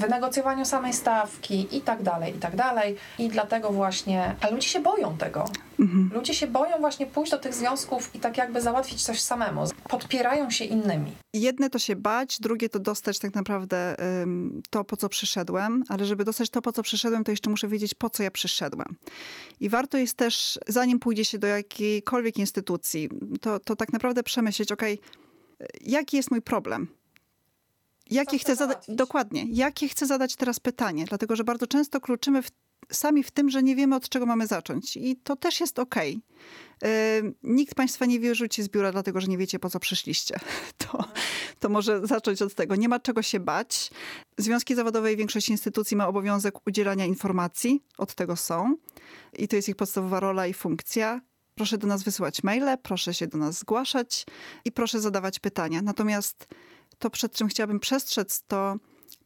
wynegocjowaniu 0.00 0.64
samej 0.64 0.92
stawki 0.92 1.76
i 1.76 1.80
tak 1.80 2.02
dalej, 2.02 2.36
i 2.36 2.38
tak 2.38 2.56
dalej. 2.56 2.96
I 3.18 3.28
dlatego 3.28 3.70
właśnie, 3.70 4.34
a 4.40 4.50
ludzie 4.50 4.68
się 4.68 4.80
boją 4.80 5.16
tego. 5.16 5.44
Mhm. 5.80 6.10
Ludzie 6.14 6.34
się 6.34 6.46
boją 6.46 6.78
właśnie 6.80 7.06
pójść 7.06 7.32
do 7.32 7.38
tych 7.38 7.54
związków 7.54 8.14
i 8.14 8.20
tak 8.20 8.36
jakby 8.38 8.60
załatwić 8.60 9.02
coś 9.02 9.20
samemu. 9.20 9.64
Podpierają 9.88 10.50
się 10.50 10.64
innymi. 10.64 11.12
Jedne 11.34 11.70
to 11.70 11.78
się 11.78 11.96
bać, 11.96 12.40
drugie 12.40 12.68
to 12.68 12.78
dostać 12.78 13.18
tak 13.18 13.34
naprawdę 13.34 13.96
to, 14.70 14.84
po 14.84 14.96
co 14.96 15.08
przyszedłem, 15.08 15.84
ale 15.88 16.04
żeby 16.04 16.24
dostać 16.24 16.50
to, 16.50 16.62
po 16.62 16.72
co 16.72 16.82
przyszedłem, 16.82 17.24
to 17.24 17.30
jeszcze 17.30 17.50
muszę 17.50 17.68
wiedzieć, 17.68 17.94
po 17.94 18.10
co 18.10 18.22
ja 18.22 18.30
przyszedłem. 18.30 18.96
I 19.60 19.68
warto 19.68 19.98
jest 19.98 20.16
też, 20.16 20.58
zanim 20.68 20.98
pójdzie 20.98 21.24
się 21.24 21.38
do 21.38 21.46
jakiejkolwiek 21.46 22.38
instytucji, 22.38 23.08
to, 23.40 23.60
to 23.60 23.76
tak 23.76 23.92
naprawdę 23.92 24.22
przemyśleć, 24.22 24.72
ok, 24.72 24.82
jaki 25.80 26.16
jest 26.16 26.30
mój 26.30 26.42
problem? 26.42 26.88
Jakie 28.12 28.38
chcę 28.38 28.56
zadać, 28.56 28.78
dokładnie, 28.88 29.46
jakie 29.48 29.88
chcę 29.88 30.06
zadać 30.06 30.36
teraz 30.36 30.60
pytanie, 30.60 31.04
dlatego 31.04 31.36
że 31.36 31.44
bardzo 31.44 31.66
często 31.66 32.00
kluczymy 32.00 32.42
w, 32.42 32.50
sami 32.92 33.22
w 33.22 33.30
tym, 33.30 33.50
że 33.50 33.62
nie 33.62 33.76
wiemy 33.76 33.96
od 33.96 34.08
czego 34.08 34.26
mamy 34.26 34.46
zacząć 34.46 34.96
i 34.96 35.16
to 35.16 35.36
też 35.36 35.60
jest 35.60 35.78
okej. 35.78 36.20
Okay. 36.78 36.90
Yy, 37.22 37.34
nikt 37.42 37.74
Państwa 37.74 38.06
nie 38.06 38.20
wyrzuci 38.20 38.62
z 38.62 38.68
biura, 38.68 38.92
dlatego 38.92 39.20
że 39.20 39.26
nie 39.26 39.38
wiecie, 39.38 39.58
po 39.58 39.70
co 39.70 39.80
przyszliście. 39.80 40.40
To, 40.78 41.04
to 41.58 41.68
może 41.68 42.06
zacząć 42.06 42.42
od 42.42 42.54
tego. 42.54 42.76
Nie 42.76 42.88
ma 42.88 43.00
czego 43.00 43.22
się 43.22 43.40
bać. 43.40 43.90
Związki 44.38 44.74
zawodowe 44.74 45.12
i 45.12 45.16
większość 45.16 45.48
instytucji 45.48 45.96
ma 45.96 46.08
obowiązek 46.08 46.54
udzielania 46.66 47.04
informacji. 47.04 47.82
Od 47.98 48.14
tego 48.14 48.36
są. 48.36 48.76
I 49.38 49.48
to 49.48 49.56
jest 49.56 49.68
ich 49.68 49.76
podstawowa 49.76 50.20
rola 50.20 50.46
i 50.46 50.54
funkcja. 50.54 51.20
Proszę 51.54 51.78
do 51.78 51.86
nas 51.86 52.02
wysyłać 52.02 52.42
maile, 52.42 52.78
proszę 52.82 53.14
się 53.14 53.26
do 53.26 53.38
nas 53.38 53.58
zgłaszać 53.58 54.26
i 54.64 54.72
proszę 54.72 55.00
zadawać 55.00 55.38
pytania. 55.38 55.82
Natomiast 55.82 56.48
to, 57.02 57.10
przed 57.10 57.32
czym 57.32 57.48
chciałabym 57.48 57.80
przestrzec, 57.80 58.42
to 58.48 58.76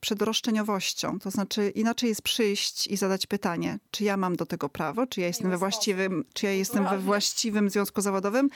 przed 0.01 0.23
roszczeniowością. 0.23 1.19
To 1.19 1.31
znaczy 1.31 1.69
inaczej 1.69 2.09
jest 2.09 2.23
przyjść 2.23 2.87
i 2.87 2.97
zadać 2.97 3.27
pytanie, 3.27 3.79
czy 3.91 4.05
ja 4.05 4.17
mam 4.17 4.37
do 4.37 4.47
tego 4.47 4.69
prawo, 4.69 5.07
czy 5.07 5.21
ja 5.21 5.27
jestem 5.27 5.51
we 5.51 5.59
właściwym, 5.59 6.25
czy 6.35 6.47
ja 6.47 6.53
jestem 6.53 6.89
we 6.89 6.99
właściwym 6.99 7.71
związku 7.71 8.01
zawodowym, 8.01 8.49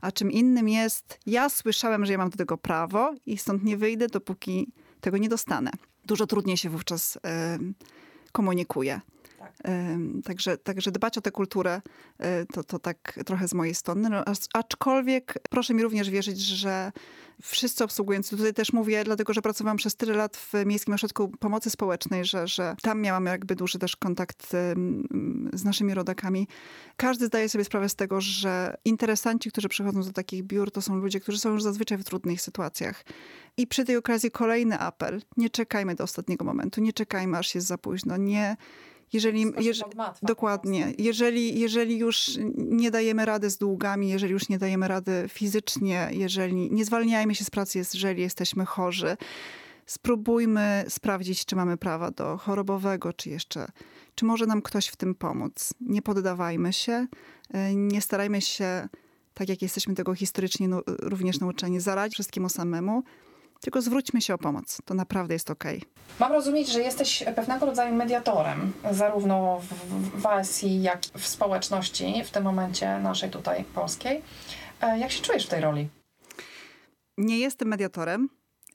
a 0.00 0.12
czym 0.12 0.30
innym 0.30 0.68
jest, 0.68 1.18
ja 1.26 1.48
słyszałem, 1.48 2.06
że 2.06 2.12
ja 2.12 2.18
mam 2.18 2.30
do 2.30 2.36
tego 2.36 2.58
prawo 2.58 3.14
i 3.26 3.38
stąd 3.38 3.64
nie 3.64 3.76
wyjdę, 3.76 4.06
dopóki 4.06 4.72
tego 5.00 5.18
nie 5.18 5.28
dostanę. 5.28 5.70
Dużo 6.04 6.26
trudniej 6.26 6.56
się 6.56 6.70
wówczas 6.70 7.16
y, 7.16 7.20
komunikuje. 8.32 9.00
Także, 10.24 10.58
także 10.58 10.90
dbać 10.90 11.18
o 11.18 11.20
tę 11.20 11.30
kulturę 11.30 11.82
e, 12.18 12.46
to, 12.46 12.64
to 12.64 12.78
tak 12.78 13.20
trochę 13.26 13.48
z 13.48 13.54
mojej 13.54 13.74
strony. 13.74 14.10
No, 14.10 14.24
aczkolwiek 14.54 15.34
proszę 15.50 15.74
mi 15.74 15.82
również 15.82 16.10
wierzyć, 16.10 16.40
że 16.40 16.92
wszyscy 17.42 17.84
obsługujący, 17.84 18.36
tutaj 18.36 18.54
też 18.54 18.72
mówię, 18.72 19.04
dlatego 19.04 19.32
że 19.32 19.42
pracowałam 19.42 19.76
przez 19.76 19.96
tyle 19.96 20.14
lat 20.14 20.36
w 20.36 20.66
Miejskim 20.66 20.94
Ośrodku 20.94 21.28
Pomocy 21.28 21.70
Społecznej, 21.70 22.24
że, 22.24 22.46
że 22.46 22.76
tam 22.82 23.00
miałam 23.00 23.26
jakby 23.26 23.56
duży 23.56 23.78
też 23.78 23.96
kontakt 23.96 24.50
z 25.52 25.64
naszymi 25.64 25.94
rodakami. 25.94 26.48
Każdy 26.96 27.26
zdaje 27.26 27.48
sobie 27.48 27.64
sprawę 27.64 27.88
z 27.88 27.94
tego, 27.94 28.20
że 28.20 28.76
interesanci, 28.84 29.50
którzy 29.50 29.68
przychodzą 29.68 30.02
do 30.02 30.12
takich 30.12 30.42
biur, 30.42 30.70
to 30.70 30.82
są 30.82 30.96
ludzie, 30.96 31.20
którzy 31.20 31.38
są 31.38 31.52
już 31.52 31.62
zazwyczaj 31.62 31.98
w 31.98 32.04
trudnych 32.04 32.40
sytuacjach. 32.40 33.04
I 33.56 33.66
przy 33.66 33.84
tej 33.84 33.96
okazji 33.96 34.30
kolejny 34.30 34.78
apel. 34.78 35.22
Nie 35.36 35.50
czekajmy 35.50 35.94
do 35.94 36.04
ostatniego 36.04 36.44
momentu, 36.44 36.80
nie 36.80 36.92
czekajmy, 36.92 37.38
aż 37.38 37.54
jest 37.54 37.66
za 37.66 37.78
późno. 37.78 38.16
Nie, 38.16 38.56
jeżeli, 39.12 39.46
jeż, 39.60 39.80
dokładnie, 40.22 40.92
jeżeli, 40.98 41.60
jeżeli 41.60 41.98
już 41.98 42.38
nie 42.56 42.90
dajemy 42.90 43.24
rady 43.24 43.50
z 43.50 43.58
długami, 43.58 44.08
jeżeli 44.08 44.32
już 44.32 44.48
nie 44.48 44.58
dajemy 44.58 44.88
rady 44.88 45.24
fizycznie, 45.28 46.08
jeżeli 46.12 46.72
nie 46.72 46.84
zwalniajmy 46.84 47.34
się 47.34 47.44
z 47.44 47.50
pracy, 47.50 47.78
jeżeli 47.78 48.22
jesteśmy 48.22 48.64
chorzy, 48.64 49.16
spróbujmy 49.86 50.84
sprawdzić, 50.88 51.44
czy 51.44 51.56
mamy 51.56 51.76
prawa 51.76 52.10
do 52.10 52.36
chorobowego, 52.36 53.12
czy 53.12 53.30
jeszcze, 53.30 53.66
czy 54.14 54.24
może 54.24 54.46
nam 54.46 54.62
ktoś 54.62 54.86
w 54.86 54.96
tym 54.96 55.14
pomóc. 55.14 55.74
Nie 55.80 56.02
poddawajmy 56.02 56.72
się, 56.72 57.06
e, 57.50 57.74
nie 57.74 58.00
starajmy 58.00 58.40
się, 58.40 58.88
tak 59.34 59.48
jak 59.48 59.62
jesteśmy 59.62 59.94
tego 59.94 60.14
historycznie 60.14 60.68
również 60.86 61.40
nauczeni, 61.40 61.80
zaradzić 61.80 62.14
wszystkiemu 62.14 62.48
samemu, 62.48 63.02
tylko 63.62 63.82
zwróćmy 63.82 64.22
się 64.22 64.34
o 64.34 64.38
pomoc. 64.38 64.78
To 64.84 64.94
naprawdę 64.94 65.34
jest 65.34 65.50
ok. 65.50 65.64
Mam 66.20 66.32
rozumieć, 66.32 66.68
że 66.68 66.80
jesteś 66.80 67.24
pewnego 67.36 67.66
rodzaju 67.66 67.94
mediatorem, 67.94 68.72
zarówno 68.90 69.60
w, 69.60 70.22
w 70.22 70.62
jak 70.62 71.06
i 71.16 71.18
w 71.18 71.26
społeczności, 71.26 72.24
w 72.24 72.30
tym 72.30 72.44
momencie 72.44 72.98
naszej 72.98 73.30
tutaj 73.30 73.64
polskiej. 73.64 74.22
E, 74.80 74.98
jak 74.98 75.12
się 75.12 75.22
czujesz 75.22 75.46
w 75.46 75.48
tej 75.48 75.60
roli? 75.60 75.88
Nie 77.18 77.38
jestem 77.38 77.68
mediatorem. 77.68 78.28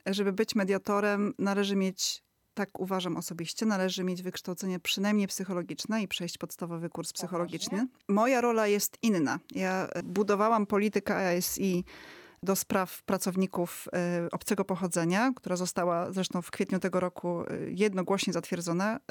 Żeby 0.05 0.33
być 0.33 0.55
mediatorem, 0.55 1.33
należy 1.37 1.75
mieć 1.75 2.23
tak 2.53 2.79
uważam 2.79 3.17
osobiście, 3.17 3.65
należy 3.65 4.03
mieć 4.03 4.21
wykształcenie 4.21 4.79
przynajmniej 4.79 5.27
psychologiczne 5.27 6.01
i 6.01 6.07
przejść 6.07 6.37
podstawowy 6.37 6.89
kurs 6.89 7.13
psychologiczny. 7.13 7.87
Moja 8.07 8.41
rola 8.41 8.67
jest 8.67 8.97
inna. 9.01 9.39
Ja 9.51 9.87
budowałam 10.03 10.65
politykę 10.65 11.37
ASI 11.37 11.83
do 12.43 12.55
spraw 12.55 13.03
pracowników 13.03 13.87
y, 14.25 14.31
obcego 14.31 14.65
pochodzenia, 14.65 15.31
która 15.35 15.55
została 15.55 16.11
zresztą 16.11 16.41
w 16.41 16.51
kwietniu 16.51 16.79
tego 16.79 16.99
roku 16.99 17.41
y, 17.41 17.71
jednogłośnie 17.75 18.33
zatwierdzona, 18.33 18.97
y, 18.97 19.01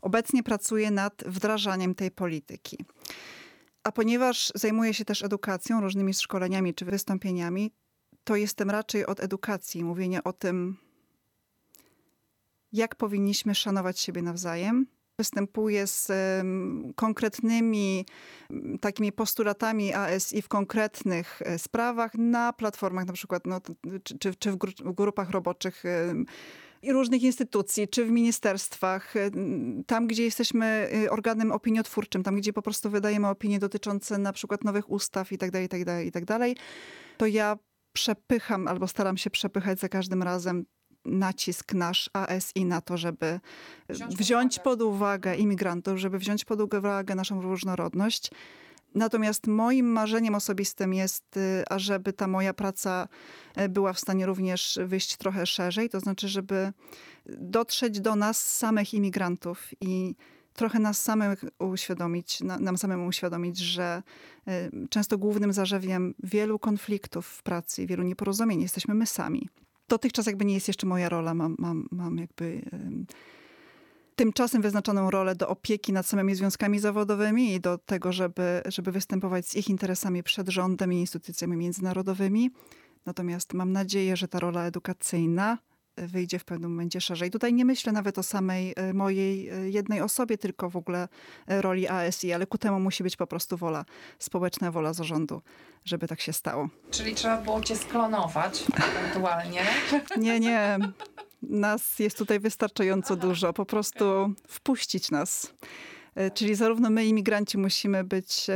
obecnie 0.00 0.42
pracuje 0.42 0.90
nad 0.90 1.24
wdrażaniem 1.26 1.94
tej 1.94 2.10
polityki. 2.10 2.78
A 3.84 3.92
ponieważ 3.92 4.52
zajmuję 4.54 4.94
się 4.94 5.04
też 5.04 5.22
edukacją, 5.22 5.80
różnymi 5.80 6.14
szkoleniami 6.14 6.74
czy 6.74 6.84
wystąpieniami, 6.84 7.72
to 8.24 8.36
jestem 8.36 8.70
raczej 8.70 9.06
od 9.06 9.20
edukacji, 9.20 9.84
mówienia 9.84 10.24
o 10.24 10.32
tym, 10.32 10.76
jak 12.72 12.94
powinniśmy 12.94 13.54
szanować 13.54 14.00
siebie 14.00 14.22
nawzajem, 14.22 14.86
występuje 15.18 15.86
z 15.86 16.12
konkretnymi 16.96 18.06
takimi 18.80 19.12
postulatami 19.12 19.94
ASI 19.94 20.42
w 20.42 20.48
konkretnych 20.48 21.42
e, 21.42 21.58
sprawach 21.58 22.14
na 22.14 22.52
platformach 22.52 23.06
na 23.06 23.12
przykład, 23.12 23.46
no, 23.46 23.60
czy, 24.20 24.34
czy 24.34 24.52
w 24.52 24.92
grupach 24.92 25.30
roboczych 25.30 25.84
i 26.82 26.92
różnych 26.92 27.22
instytucji, 27.22 27.88
czy 27.88 28.04
w 28.04 28.10
ministerstwach, 28.10 29.14
tam 29.86 30.06
gdzie 30.06 30.24
jesteśmy 30.24 30.90
y, 31.04 31.10
organem 31.10 31.52
opiniotwórczym, 31.52 32.22
tam 32.22 32.36
gdzie 32.36 32.52
po 32.52 32.62
prostu 32.62 32.90
wydajemy 32.90 33.28
opinie 33.28 33.58
dotyczące 33.58 34.18
na 34.18 34.32
przykład 34.32 34.64
nowych 34.64 34.90
ustaw 34.90 35.32
i 35.32 35.38
tak 35.38 35.50
dalej, 35.50 35.66
i 35.66 35.68
tak 35.68 35.84
dalej, 35.84 36.08
i 36.08 36.12
tak 36.12 36.24
dalej, 36.24 36.56
to 37.16 37.26
ja 37.26 37.58
przepycham 37.92 38.68
albo 38.68 38.88
staram 38.88 39.16
się 39.16 39.30
przepychać 39.30 39.80
za 39.80 39.88
każdym 39.88 40.22
razem 40.22 40.64
nacisk 41.04 41.74
nasz 41.74 42.10
ASI 42.12 42.64
na 42.64 42.80
to, 42.80 42.96
żeby 42.96 43.40
wziąć, 43.88 44.16
wziąć 44.16 44.58
pod 44.58 44.82
uwagę 44.82 45.36
imigrantów, 45.36 45.98
żeby 45.98 46.18
wziąć 46.18 46.44
pod 46.44 46.74
uwagę 46.74 47.14
naszą 47.14 47.42
różnorodność. 47.42 48.30
Natomiast 48.94 49.46
moim 49.46 49.86
marzeniem 49.86 50.34
osobistym 50.34 50.94
jest, 50.94 51.36
y, 51.36 51.64
ażeby 51.70 52.12
ta 52.12 52.26
moja 52.26 52.54
praca 52.54 53.08
y, 53.60 53.68
była 53.68 53.92
w 53.92 54.00
stanie 54.00 54.26
również 54.26 54.78
wyjść 54.84 55.16
trochę 55.16 55.46
szerzej, 55.46 55.90
to 55.90 56.00
znaczy, 56.00 56.28
żeby 56.28 56.72
dotrzeć 57.26 58.00
do 58.00 58.16
nas 58.16 58.56
samych 58.56 58.94
imigrantów 58.94 59.68
i 59.80 60.14
trochę 60.54 60.78
nas 60.78 61.02
samych 61.02 61.44
uświadomić, 61.58 62.40
nam 62.40 62.78
samemu 62.78 63.06
uświadomić, 63.06 63.58
że 63.58 64.02
y, 64.48 64.88
często 64.90 65.18
głównym 65.18 65.52
zarzewiem 65.52 66.14
wielu 66.22 66.58
konfliktów 66.58 67.26
w 67.26 67.42
pracy, 67.42 67.86
wielu 67.86 68.02
nieporozumień 68.02 68.62
jesteśmy 68.62 68.94
my 68.94 69.06
sami 69.06 69.48
dotychczas 69.92 70.26
jakby 70.26 70.44
nie 70.44 70.54
jest 70.54 70.68
jeszcze 70.68 70.86
moja 70.86 71.08
rola. 71.08 71.34
Mam, 71.34 71.56
mam, 71.58 71.88
mam 71.90 72.18
jakby 72.18 72.62
tymczasem 74.16 74.62
wyznaczoną 74.62 75.10
rolę 75.10 75.34
do 75.34 75.48
opieki 75.48 75.92
nad 75.92 76.06
samymi 76.06 76.34
związkami 76.34 76.78
zawodowymi 76.78 77.54
i 77.54 77.60
do 77.60 77.78
tego, 77.78 78.12
żeby, 78.12 78.62
żeby 78.66 78.92
występować 78.92 79.46
z 79.46 79.54
ich 79.56 79.68
interesami 79.68 80.22
przed 80.22 80.48
rządem 80.48 80.92
i 80.92 80.96
instytucjami 80.96 81.56
międzynarodowymi. 81.56 82.50
Natomiast 83.06 83.54
mam 83.54 83.72
nadzieję, 83.72 84.16
że 84.16 84.28
ta 84.28 84.38
rola 84.40 84.64
edukacyjna 84.64 85.58
wyjdzie 85.96 86.38
w 86.38 86.44
pewnym 86.44 86.70
momencie 86.70 87.00
szerzej. 87.00 87.30
Tutaj 87.30 87.54
nie 87.54 87.64
myślę 87.64 87.92
nawet 87.92 88.18
o 88.18 88.22
samej 88.22 88.72
e, 88.76 88.92
mojej 88.92 89.48
e, 89.48 89.70
jednej 89.70 90.00
osobie, 90.00 90.38
tylko 90.38 90.70
w 90.70 90.76
ogóle 90.76 91.08
e, 91.46 91.62
roli 91.62 91.88
ASI, 91.88 92.32
ale 92.32 92.46
ku 92.46 92.58
temu 92.58 92.80
musi 92.80 93.02
być 93.02 93.16
po 93.16 93.26
prostu 93.26 93.56
wola 93.56 93.84
społeczna, 94.18 94.70
wola 94.70 94.92
zarządu, 94.92 95.42
żeby 95.84 96.08
tak 96.08 96.20
się 96.20 96.32
stało. 96.32 96.68
Czyli 96.90 97.14
trzeba 97.14 97.36
było 97.36 97.60
cię 97.60 97.76
sklonować 97.76 98.64
ewentualnie? 98.98 99.60
Nie, 100.16 100.40
nie. 100.40 100.78
Nas 101.42 101.98
jest 101.98 102.18
tutaj 102.18 102.40
wystarczająco 102.40 103.14
Aha. 103.14 103.22
dużo. 103.22 103.52
Po 103.52 103.66
prostu 103.66 104.34
wpuścić 104.48 105.10
nas. 105.10 105.54
Czyli 106.34 106.54
zarówno 106.54 106.90
my, 106.90 107.04
imigranci, 107.06 107.58
musimy 107.58 108.04
być 108.04 108.46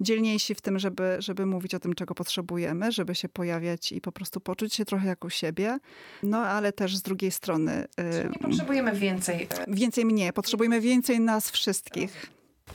dzielniejsi 0.00 0.54
w 0.54 0.60
tym, 0.60 0.78
żeby, 0.78 1.16
żeby 1.18 1.46
mówić 1.46 1.74
o 1.74 1.80
tym, 1.80 1.94
czego 1.94 2.14
potrzebujemy, 2.14 2.92
żeby 2.92 3.14
się 3.14 3.28
pojawiać 3.28 3.92
i 3.92 4.00
po 4.00 4.12
prostu 4.12 4.40
poczuć 4.40 4.74
się 4.74 4.84
trochę 4.84 5.06
jak 5.06 5.24
u 5.24 5.30
siebie. 5.30 5.78
No 6.22 6.38
ale 6.38 6.72
też 6.72 6.96
z 6.96 7.02
drugiej 7.02 7.30
strony. 7.30 7.84
Czyli 7.96 8.30
nie 8.30 8.38
potrzebujemy 8.38 8.92
więcej. 8.92 9.48
Więcej 9.68 10.04
mnie, 10.04 10.32
potrzebujemy 10.32 10.80
więcej 10.80 11.20
nas 11.20 11.50
wszystkich. 11.50 12.26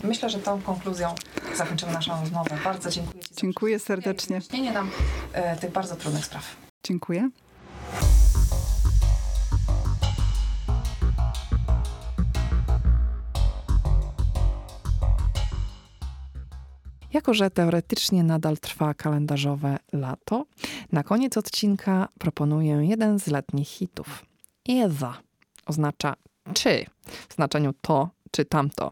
Myślę, 0.03 0.29
że 0.29 0.39
tą 0.39 0.62
konkluzją 0.62 1.15
zakończymy 1.55 1.93
naszą 1.93 2.21
rozmowę. 2.21 2.57
Bardzo 2.63 2.89
dziękuję 2.89 3.23
Ci. 3.23 3.36
Dziękuję 3.36 3.79
serdecznie. 3.79 4.39
Wyjaśnienie 4.39 4.71
nam 4.71 4.89
e, 5.34 5.57
tych 5.57 5.71
bardzo 5.71 5.95
trudnych 5.95 6.25
spraw. 6.25 6.55
Dziękuję. 6.84 7.29
Jako, 17.13 17.34
że 17.34 17.50
teoretycznie 17.50 18.24
nadal 18.24 18.58
trwa 18.58 18.93
kalendarzowe 18.93 19.78
lato, 19.93 20.45
na 20.91 21.04
koniec 21.04 21.38
odcinka 21.38 22.08
proponuję 22.19 22.86
jeden 22.86 23.19
z 23.19 23.28
letnich 23.28 23.67
hitów. 23.67 24.26
Ewa 24.69 25.17
oznacza 25.65 26.13
czy 26.54 26.86
w 27.30 27.34
znaczeniu 27.34 27.74
to 27.82 28.10
czy 28.32 28.45
tamto. 28.45 28.91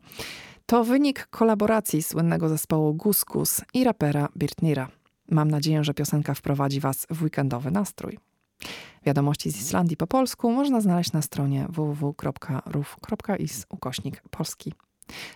To 0.65 0.83
wynik 0.83 1.27
kolaboracji 1.27 2.03
słynnego 2.03 2.49
zespołu 2.49 2.93
Guskus 2.93 3.61
i 3.73 3.83
rapera 3.83 4.29
Birtnira. 4.37 4.89
Mam 5.31 5.51
nadzieję, 5.51 5.83
że 5.83 5.93
piosenka 5.93 6.33
wprowadzi 6.33 6.79
Was 6.79 7.07
w 7.09 7.23
weekendowy 7.23 7.71
nastrój. 7.71 8.19
Wiadomości 9.05 9.51
z 9.51 9.61
Islandii 9.61 9.97
po 9.97 10.07
polsku 10.07 10.51
można 10.51 10.81
znaleźć 10.81 11.11
na 11.11 11.21
stronie 11.21 11.67
www.ruf.is 11.69 12.25
ukośnik 13.69 14.21
polski. 14.29 14.73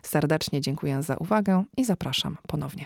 Serdecznie 0.02 0.62
dziękuję 0.62 1.04
za 1.04 1.16
uwagę 1.16 1.64
i 1.78 1.86
zapraszam 1.86 2.38
ponownie. 2.48 2.86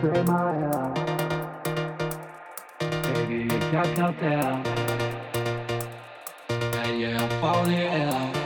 save 0.00 0.26
my 0.26 0.68
life. 0.68 0.94
Baby, 2.78 3.38
you 3.44 3.58
got 3.72 3.98
nothing, 3.98 4.66
and 6.50 7.00
you're 7.00 7.28
falling. 7.40 8.37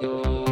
You. 0.00 0.47